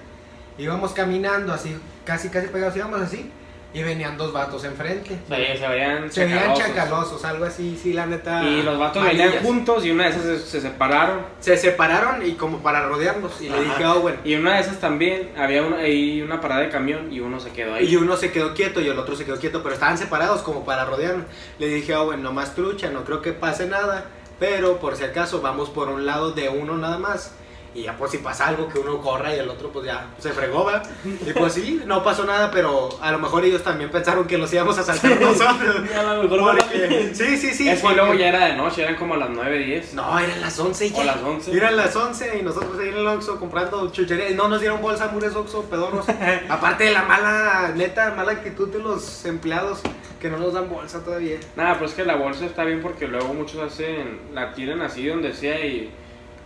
[0.58, 3.30] Íbamos caminando así, casi casi pegados, íbamos así,
[3.74, 5.18] y venían dos vatos enfrente.
[5.28, 7.24] Se, se veían Se veían chacalosos.
[7.24, 8.44] algo así, sí, la neta.
[8.44, 11.20] Y los vatos venían juntos y una de esas se, se separaron.
[11.40, 13.40] Se separaron y como para rodearnos.
[13.40, 14.16] Y le dije a Owen.
[14.24, 17.50] Y una de esas también, había una, ahí una parada de camión y uno se
[17.50, 17.86] quedó ahí.
[17.86, 20.64] Y uno se quedó quieto y el otro se quedó quieto, pero estaban separados como
[20.64, 21.26] para rodearnos.
[21.58, 24.06] Le dije a Owen, nomás trucha, no creo que pase nada.
[24.38, 27.32] pero por si acaso vamos por un lado de uno nada más.
[27.74, 30.30] Y ya pues si pasa algo que uno corra y el otro pues ya se
[30.32, 30.82] fregó, ¿verdad?
[31.04, 34.52] Y pues sí, no pasó nada, pero a lo mejor ellos también pensaron que los
[34.52, 35.76] íbamos a saltar nosotros.
[35.98, 37.68] A lo mejor Porque- sí, sí, sí.
[37.68, 39.94] es que porque- luego ya era de noche, eran como las 9, 10.
[39.94, 40.98] No, eran las 11 ya.
[41.00, 41.52] O las 11.
[41.56, 44.28] Eran las 11 y nosotros ahí en el Oxxo comprando chuchería.
[44.28, 46.04] Y no nos dieron bolsa, mures Oxxo, pedorros.
[46.50, 49.80] Aparte de la mala, neta, mala actitud de los empleados
[50.20, 51.38] que no nos dan bolsa todavía.
[51.56, 55.32] Nada, pues que la bolsa está bien porque luego muchos hacen, la tiran así donde
[55.34, 55.90] sea y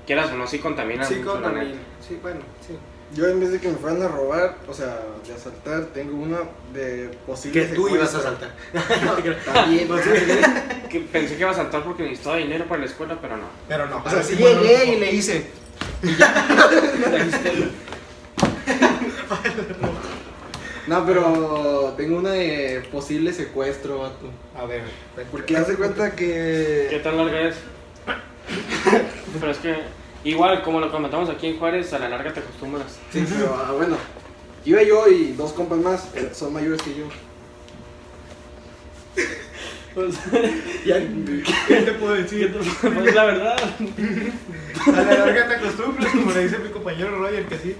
[0.06, 1.78] quieras o no, sí contamina Sí, mucho, con la la neta.
[2.06, 2.76] Sí, bueno, sí.
[3.14, 6.38] Yo en vez de que me fueran a robar, o sea, de asaltar, tengo una
[6.72, 8.48] de posible Que tú ibas a secuestro.
[8.72, 9.44] saltar.
[9.54, 9.88] También,
[10.90, 13.44] Que pensé que iba a saltar porque necesitaba dinero para la escuela, pero no.
[13.68, 14.02] Pero no.
[14.04, 15.46] O sea, sí bueno, llegué y le hice.
[20.86, 24.30] No, pero tengo una de posible secuestro, vato.
[24.56, 24.82] A ver.
[25.32, 27.00] Porque hace cuenta ¿Qué que.
[27.02, 27.56] tan larga es?
[29.40, 29.76] Pero es que,
[30.24, 32.98] igual, como lo comentamos aquí en Juárez, a la larga te acostumbras.
[33.12, 33.96] Sí, pero ah, bueno.
[34.64, 37.06] Iba yo y dos compas más, eh, son mayores que yo.
[40.84, 41.00] Ya,
[41.68, 42.54] ¿Qué te puedo decir?
[42.82, 43.56] Pues la verdad.
[44.86, 47.76] A la larga te acostumbras, como le dice mi compañero Roger, que sí.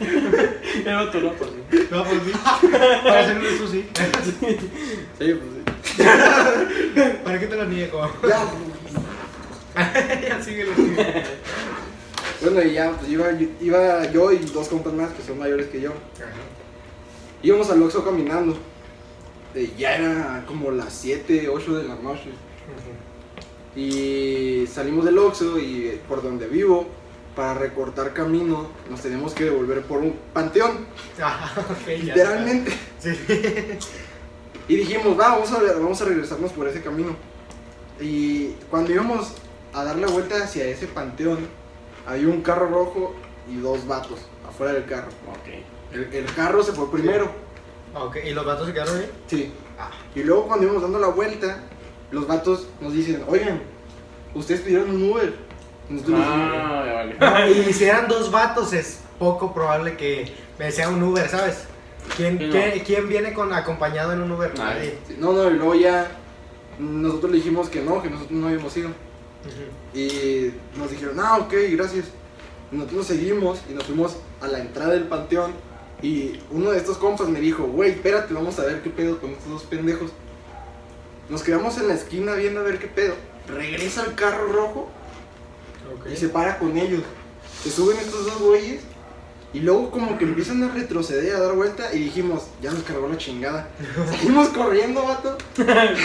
[0.84, 1.86] Pero tú no, pues sí.
[1.90, 2.32] No, pues sí.
[3.02, 3.86] Para hacer eso sí.
[5.18, 6.02] Sí, pues sí.
[7.24, 8.10] ¿Para qué te lo niego?
[8.26, 8.44] Ya,
[10.28, 11.10] ya síguelo, síguelo.
[12.40, 13.26] bueno, y ya, pues iba,
[13.60, 15.92] iba yo y dos compas más que son mayores que yo.
[17.42, 18.56] Íbamos al Oxxo caminando.
[19.54, 22.30] Eh, ya era como las 7, 8 de la noche.
[23.76, 26.88] Y salimos del Oxxo y por donde vivo,
[27.34, 30.86] para recortar camino, nos tenemos que devolver por un panteón,
[31.22, 31.50] Ah,
[31.86, 32.72] literalmente.
[32.98, 33.10] Sí.
[34.68, 37.16] Y dijimos, va, vamos a, vamos a regresarnos por ese camino.
[38.00, 39.32] Y cuando íbamos
[39.72, 41.38] a dar la vuelta hacia ese panteón,
[42.06, 43.14] había un carro rojo
[43.50, 45.08] y dos vatos afuera del carro.
[45.28, 45.94] Ok.
[45.94, 47.30] El, el carro se fue primero.
[47.94, 49.10] Ok, ¿y los vatos se quedaron ahí?
[49.26, 49.52] Sí.
[49.78, 49.90] Ah.
[50.14, 51.64] Y luego cuando íbamos dando la vuelta,
[52.12, 53.60] los vatos nos dicen, oigan,
[54.34, 55.34] ustedes pidieron un Uber.
[56.14, 57.50] Ah, ya vale.
[57.68, 61.64] Y si eran dos vatos, es poco probable que me sea un Uber, ¿sabes?
[62.16, 62.52] ¿Quién, Sí, no.
[62.52, 64.56] quién, quién viene con acompañado en un Uber?
[64.58, 64.98] Nadie.
[65.18, 66.10] No, no, y luego ya
[66.78, 68.88] nosotros le dijimos que no, que nosotros no habíamos ido.
[68.88, 69.98] Ujú.
[69.98, 72.06] Y nos dijeron, ah, ok, gracias.
[72.70, 75.52] Nosotros nos seguimos y nos fuimos a la entrada del panteón.
[76.02, 79.30] Y uno de estos compas me dijo, güey, espérate, vamos a ver qué pedo con
[79.30, 80.10] estos dos pendejos.
[81.28, 83.14] Nos quedamos en la esquina viendo a ver qué pedo.
[83.48, 84.88] Regresa el carro rojo
[86.12, 87.02] y se para con ellos.
[87.62, 88.80] Se suben estos dos güeyes
[89.52, 93.08] y luego como que empiezan a retroceder, a dar vuelta y dijimos, ya nos cargó
[93.08, 93.68] la chingada.
[94.10, 95.36] Salimos corriendo, vato.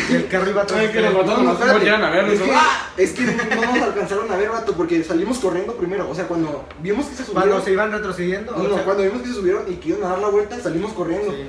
[0.09, 0.79] Y el carro iba atrás.
[0.79, 2.33] Ay, que los vatos No, no, a vernos.
[2.33, 3.31] Es que, ¿no?
[3.31, 6.09] es que no nos alcanzaron a ver, vato, porque salimos corriendo primero.
[6.09, 7.43] O sea, cuando vimos que se subieron.
[7.49, 8.51] Cuando se iban retrocediendo.
[8.53, 10.29] No, o no, sea- cuando vimos que se subieron y que iban a dar la
[10.29, 11.31] vuelta, salimos corriendo.
[11.31, 11.47] Sí,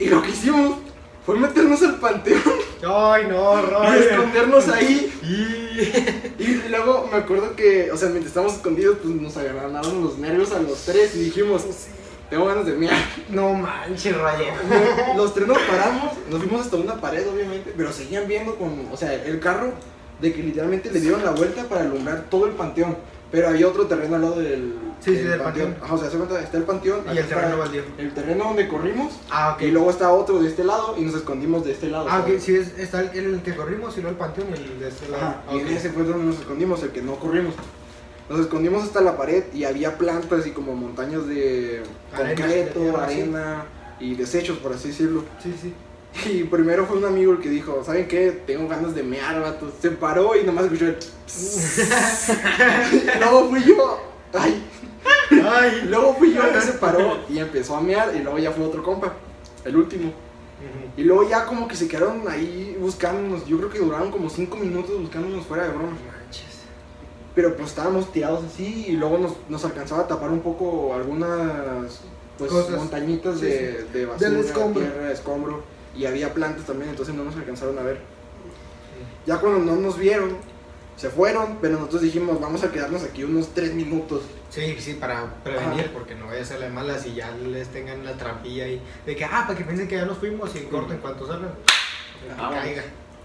[0.00, 0.78] Y lo que hicimos
[1.24, 2.42] fue meternos al panteón
[2.86, 4.02] Ay, no, y Roger.
[4.10, 5.12] escondernos ahí.
[5.22, 6.42] Y...
[6.42, 10.52] Y luego me acuerdo que, o sea, mientras estábamos escondidos, pues nos agarraron los nervios
[10.52, 11.64] a los tres y dijimos,
[12.30, 12.96] tengo ganas de miar.
[13.28, 14.52] No manches, Roger.
[15.16, 18.96] Los tres nos paramos, nos fuimos hasta una pared, obviamente, pero seguían viendo con, o
[18.96, 19.72] sea, el carro
[20.20, 22.96] de que literalmente le dieron la vuelta para alumbrar todo el panteón.
[23.32, 25.76] Pero había otro terreno al lado del, Sí, sí, del panteón.
[25.82, 27.00] Ajá, o sea, se cuenta, está el panteón.
[27.12, 27.82] Y el terreno baldío.
[27.98, 29.12] El terreno donde corrimos.
[29.30, 29.62] Ah, ok.
[29.62, 32.06] Y luego está otro de este lado y nos escondimos de este lado.
[32.08, 32.42] Ah, ok, ¿sabes?
[32.44, 35.08] sí, es, está el, el que corrimos y luego el panteón y el de este
[35.08, 35.22] lado.
[35.24, 35.62] Ajá, Ah, y ok.
[35.62, 37.54] en ese fue donde nos escondimos, el que no corrimos.
[38.28, 41.82] Nos escondimos hasta la pared y había plantas y como montañas de
[42.12, 42.96] Arena, de concreto, sí.
[42.96, 43.64] arena
[43.98, 45.24] y desechos, por así decirlo.
[45.42, 45.74] Sí, sí.
[46.28, 48.30] Y primero fue un amigo el que dijo, ¿saben qué?
[48.46, 49.72] Tengo ganas de mear, vato.
[49.80, 50.96] Se paró y nomás escuchó el...
[52.92, 54.00] Y luego fui yo.
[54.32, 54.62] Ay.
[55.30, 55.82] Ay.
[55.88, 58.64] Luego fui yo el que se paró y empezó a mear y luego ya fue
[58.64, 59.12] otro compa,
[59.64, 60.12] el último.
[60.96, 63.46] Y luego ya como que se quedaron ahí buscándonos.
[63.46, 65.92] Yo creo que duraron como 5 minutos buscándonos fuera de broma.
[65.92, 66.44] Manches.
[67.34, 72.00] Pero pues estábamos tirados así y luego nos, nos alcanzaba a tapar un poco algunas
[72.36, 72.76] pues Cosas.
[72.76, 74.82] montañitas Sí, de, de basura, Del escombro.
[74.82, 75.62] tierra, escombro.
[75.96, 78.00] Y había plantas también, entonces no nos alcanzaron a ver.
[79.26, 80.36] Ya cuando no nos vieron,
[81.00, 84.20] se fueron, pero nosotros dijimos, vamos a quedarnos aquí unos 3 minutos.
[84.50, 85.90] Sí, sí, para prevenir, Ajá.
[85.94, 88.82] porque no vaya a ser la mala si ya les tengan la trampilla ahí.
[89.06, 91.26] De que, ah, para que piensen que ya nos fuimos y en corto, en cuanto
[91.26, 91.52] salgan,
[92.36, 92.84] caiga.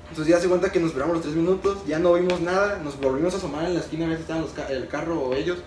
[0.09, 2.97] Entonces ya se cuenta que nos esperamos los 3 minutos, ya no vimos nada, nos
[2.97, 5.33] volvimos a asomar en la esquina a ver si estaban los ca- el carro o
[5.33, 5.57] ellos.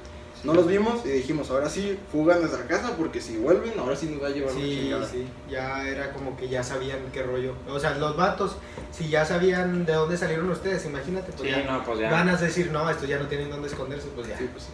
[0.45, 3.97] No los vimos y dijimos, ahora sí, fuga a nuestra casa porque si vuelven, ahora
[3.97, 5.07] sí nos va a llevar la Sí, chingada.
[5.09, 7.55] sí, ya era como que ya sabían qué rollo.
[7.69, 8.57] O sea, los vatos,
[8.93, 12.11] si ya sabían de dónde salieron ustedes, imagínate, pues Sí, ya no, pues ya.
[12.11, 14.39] van a decir, no, estos ya no tienen dónde esconderse, pues ya.
[14.39, 14.71] Sí, pues sí.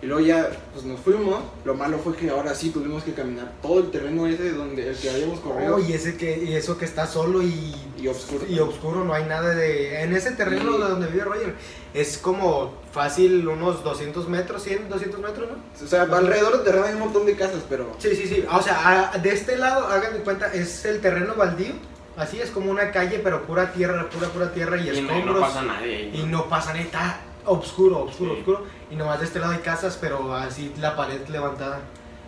[0.00, 1.40] Y luego ya, pues nos fuimos.
[1.64, 4.96] Lo malo fue que ahora sí tuvimos que caminar todo el terreno ese donde el
[4.96, 5.74] que habíamos corrido.
[5.76, 8.44] Oh, y, ese que, y eso que está solo y, Y oscuro.
[8.48, 10.02] y oscuro, no hay nada de...
[10.02, 11.54] En ese terreno de donde vive Roger,
[11.94, 15.84] es como fácil unos 200 metros, 100, 200 metros, ¿no?
[15.84, 17.88] O sea, alrededor del terreno hay un montón de casas, pero.
[17.98, 18.44] Sí, sí, sí.
[18.52, 21.72] O sea, a- de este lado, hagan de cuenta, es el terreno baldío.
[22.16, 24.98] Así es como una calle, pero pura tierra, pura, pura tierra y, Y no, y
[24.98, 25.34] escombros.
[25.36, 26.20] no pasa nadie ahí.
[26.20, 28.38] Y no pasa nada, está oscuro, oscuro, Sí.
[28.40, 28.77] oscuro.
[28.90, 31.80] Y nomás de este lado hay casas, pero así la pared levantada.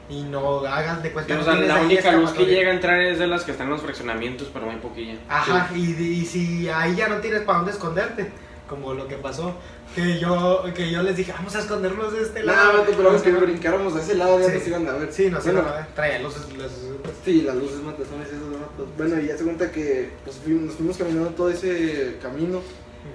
[0.09, 2.71] Y no hagan de cuenta Sí, o no sea, la ahí única luz que llega
[2.71, 5.15] a entrar es de las que están en los fraccionamientos, pero muy poquilla.
[5.29, 8.31] Ajá, y, de- y si ahí ya no tienes para dónde esconderte,
[8.69, 9.55] como lo que pasó,
[9.95, 12.79] que yo, que yo les dije, vamos a escondernos de este lado.
[12.79, 14.53] vato, pero vamos que brincáramos a ese lado ya Sí.
[14.59, 15.13] nos iban a ver.
[15.13, 16.73] Sí, no sé, Bueno, no, traía los, los-
[17.25, 18.89] Sí, las luces matazones esos vatos.
[18.97, 22.61] Bueno, y ya se cuenta que pues, fuimos- nos fuimos caminando todo ese camino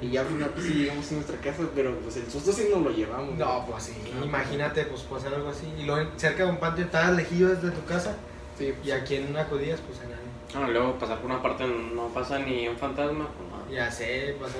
[0.01, 2.67] y ya al final pues sí llegamos a nuestra casa, pero pues el susto sí
[2.71, 3.35] nos lo llevamos.
[3.35, 3.93] No, pues sí,
[4.23, 5.65] imagínate, pues puede ser algo así.
[5.79, 8.15] Y luego cerca de un patio, estabas lejillo desde tu casa,
[8.57, 10.15] Sí, pues, y a quién acudías, pues a nadie.
[10.55, 13.27] Ah, luego pasar por una parte no pasa ni un fantasma.
[13.27, 13.73] pues, no.
[13.73, 14.57] Ya sé, vas a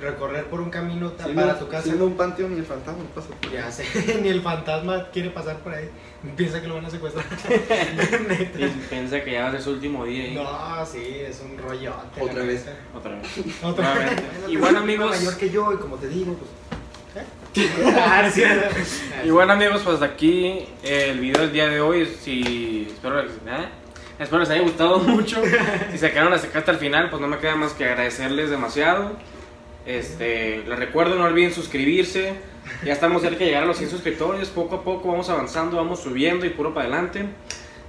[0.00, 1.84] recorrer por un camino siendo, para tu casa.
[1.84, 3.84] siendo un panteón y el fantasma pasa por Ya sé,
[4.22, 5.88] ni el fantasma quiere pasar por ahí.
[6.36, 7.24] Piensa que lo van a secuestrar.
[8.58, 10.34] Y piensa que ya va a ser su último día ahí.
[10.34, 12.20] No, sí, es un rollote.
[12.20, 12.66] Otra vez.
[12.94, 13.28] Otra vez.
[13.62, 14.04] Otra vez.
[14.04, 14.24] Nuevamente.
[14.48, 15.10] Y bueno, amigos.
[15.10, 17.24] mayor que yo, y como te digo, pues.
[17.24, 17.26] ¿eh?
[17.96, 18.30] Ah.
[19.24, 23.26] Y bueno amigos, pues de aquí el video del día de hoy, si espero, ¿eh?
[24.18, 25.42] espero les haya gustado mucho.
[25.90, 28.50] Si se quedaron hasta acá hasta el final, pues no me queda más que agradecerles
[28.50, 29.12] demasiado.
[29.88, 32.34] Este, les recuerdo, no olviden suscribirse.
[32.84, 34.48] Ya estamos cerca de llegar a los 100 suscriptores.
[34.50, 37.24] Poco a poco vamos avanzando, vamos subiendo y puro para adelante.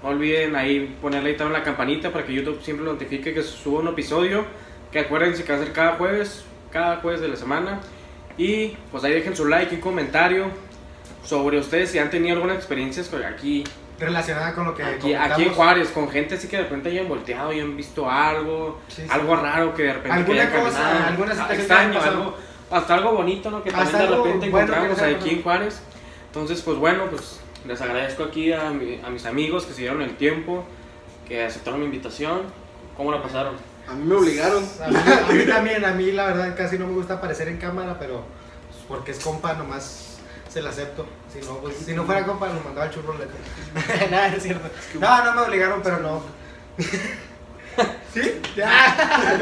[0.02, 3.50] No olviden ahí ponerle ahí también la campanita para que YouTube siempre notifique que se
[3.50, 4.46] suba un episodio.
[4.94, 7.82] Que acuérdense que va a ser cada jueves, cada jueves de la semana.
[8.38, 10.46] Y pues ahí dejen su like y comentario
[11.26, 13.66] sobre ustedes si han tenido alguna experiencia con- aquí,
[14.00, 14.84] Relacionada con lo que.
[14.84, 15.54] aquí, aquí en.
[15.54, 19.08] Juárez, con gente así que de repente hayan volteado y han visto algo, Sí, sí.
[19.10, 22.38] algo raro que de repente Alguna cosa, alguna ah, situación que extraño, algo,
[22.72, 23.62] hasta algo bonito, ¿no?
[23.64, 25.44] Que Hasta también de repente bueno encontramos aquí en.
[25.44, 25.82] Juárez.
[26.28, 30.02] Entonces, pues bueno, pues les agradezco aquí a, mi- a mis amigos que se dieron
[30.02, 30.64] el tiempo,
[31.28, 32.44] que aceptaron mi invitación.
[32.96, 33.56] ¿Cómo la pasaron?
[33.88, 34.64] A mí me obligaron.
[34.84, 34.98] A mí,
[35.30, 38.24] a mí también, a mí la verdad casi no me gusta aparecer en cámara, pero
[38.70, 40.09] pues, porque es compa nomás
[40.50, 41.06] se la acepto.
[41.32, 43.16] Si no, pues, si no fuera compa, lo mandaba al churro
[44.12, 44.70] Nada, es cierto.
[45.00, 46.24] No, no me obligaron, pero no.
[48.14, 48.42] ¿Sí?
[48.56, 49.40] Ya.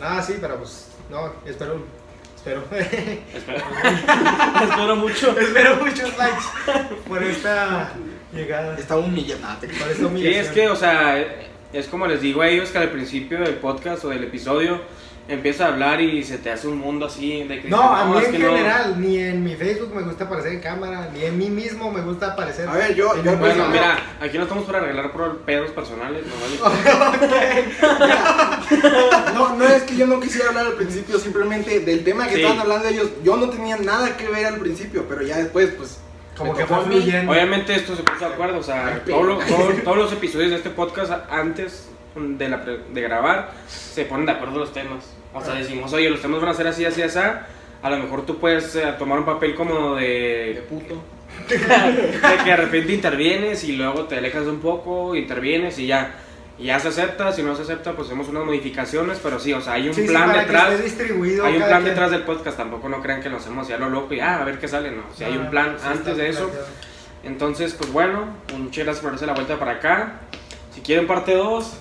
[0.00, 1.84] No, sí, pero pues, no, espero,
[2.36, 2.64] espero.
[2.70, 3.58] Espero,
[4.62, 5.38] espero mucho.
[5.38, 6.44] espero muchos likes
[7.08, 7.92] por esta
[8.32, 8.70] llegada.
[8.70, 8.96] Por esta
[10.16, 11.18] Sí, es que, o sea,
[11.72, 14.80] es como les digo a ellos que al principio del podcast o del episodio
[15.26, 18.18] empieza a hablar y se te hace un mundo así de que No, a mí
[18.24, 18.48] en que no".
[18.50, 22.02] general, ni en mi Facebook me gusta aparecer en cámara, ni en mí mismo me
[22.02, 22.68] gusta aparecer.
[22.68, 26.34] A ver, yo, yo Bueno, mira, aquí no estamos para arreglar por pedos personales, no
[26.68, 27.64] vale.
[29.34, 32.40] No, no es que yo no quisiera hablar al principio, simplemente del tema que Sí.
[32.42, 33.08] estaban hablando ellos.
[33.22, 36.00] Yo no tenía nada que ver al principio, pero ya después, pues.
[36.36, 37.30] Como que fue fluyendo.
[37.30, 40.56] Obviamente esto se puso de acuerdo, o sea, todo lo- todo- todos los episodios de
[40.56, 45.13] este podcast antes de, la pre- de grabar se ponen de acuerdo los temas.
[45.34, 47.18] O sea, decimos, oye, los temas van a ser así, así, así.
[47.18, 51.02] A lo mejor tú puedes eh, tomar un papel como De de, puto.
[51.48, 56.14] de que de repente intervienes y luego te alejas un poco, intervienes y ya.
[56.56, 59.60] Y ya se acepta, si no se acepta, pues hacemos unas modificaciones, pero sí, o
[59.60, 60.66] sea, hay un Sí, sí, plan para detrás.
[60.68, 61.84] Que esté distribuido Hay un plan quien.
[61.86, 64.44] detrás del podcast, tampoco no crean que lo hacemos ya lo loco y ah, a
[64.44, 65.02] ver qué sale, no.
[65.16, 66.50] Si hay No, un plan sí está antes de eso.
[67.24, 68.26] Entonces, pues bueno,
[68.56, 70.20] muchas gracias por darse la vuelta para acá.
[70.72, 71.76] Si quieren parte 2,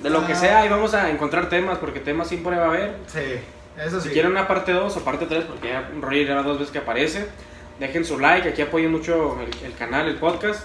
[0.00, 0.36] de lo que Ah.
[0.36, 2.96] sea, ahí vamos a encontrar temas, porque temas siempre va a haber.
[3.06, 3.20] Sí,
[3.84, 4.08] eso sí.
[4.08, 6.78] Si quieren una parte 2 o parte 3, porque ya Roger ya dos veces que
[6.78, 7.26] aparece,
[7.78, 10.62] dejen su like, aquí apoyen mucho el, el canal, el podcast.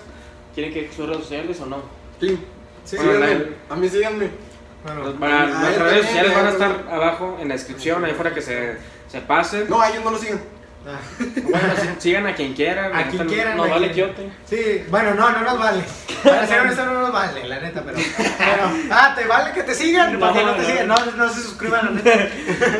[0.55, 1.77] ¿Quieren que sus redes sociales o no?
[2.19, 2.39] Sí.
[2.83, 3.45] Sí, Bueno, síganme.
[3.69, 4.29] A mí síganme.
[4.83, 8.41] Bueno, para- nuestras redes sociales van a estar abajo en la descripción, ahí para que
[8.41, 9.65] se, se pasen.
[9.69, 10.39] No, a ellos no lo sigan.
[11.43, 12.95] Bueno, sigan a quien quieran.
[12.95, 14.29] A quien quieran, No a vale quiote.
[14.45, 15.83] Sí, bueno, no, no nos vale.
[16.23, 17.97] Para ser honesto, no nos vale, la neta, pero.
[18.91, 20.13] ah, ¿te vale que te sigan?
[20.13, 20.87] No, ¿Para qué no te sigan?
[20.87, 22.29] No, no se suscriban, la neta.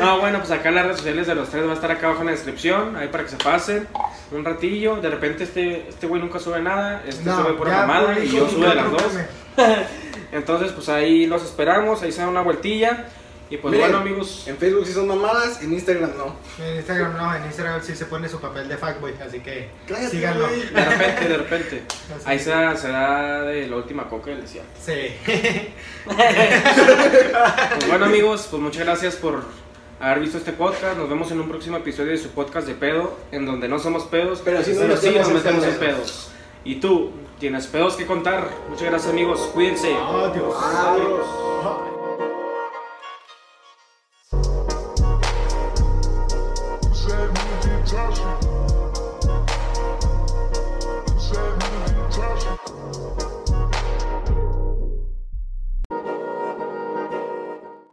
[0.00, 2.20] No, bueno, pues acá las redes sociales de los tres va a estar acá abajo
[2.20, 3.86] en la descripción, ahí para que se pasen
[4.32, 4.96] un ratillo.
[4.96, 8.48] De repente este este güey nunca sube nada, este sube pura ya mamada y yo
[8.48, 9.12] sube de las dos.
[10.30, 13.06] Entonces, pues ahí los esperamos, ahí se da una vueltilla.
[13.50, 16.36] Y pues Miren, bueno, amigos, En Facebook sí son mamadas, en Instagram no.
[16.62, 20.10] En Instagram no, en Instagram sí se pone su papel de fuckboy, así que Cállate,
[20.10, 20.46] síganlo.
[20.48, 21.82] de repente, de repente.
[22.14, 22.24] Así.
[22.26, 24.68] Ahí se da, se da de la última coca del desierto.
[24.84, 25.16] Sí.
[26.04, 29.42] Pues bueno, amigos, pues muchas gracias por
[30.00, 30.98] haber visto este podcast.
[30.98, 34.04] Nos vemos en un próximo episodio de su podcast de pedo, en donde no somos
[34.04, 35.78] pedos, Pero sí nos nos metemos en metemos en pedos.
[35.78, 36.30] pedos.
[36.64, 38.48] Y tú, tienes pedos que contar.
[38.68, 39.40] Muchas gracias, amigos.
[39.54, 39.94] Cuídense.
[39.94, 40.54] Adiós.
[40.62, 41.87] Adiós.
[48.18, 48.47] time.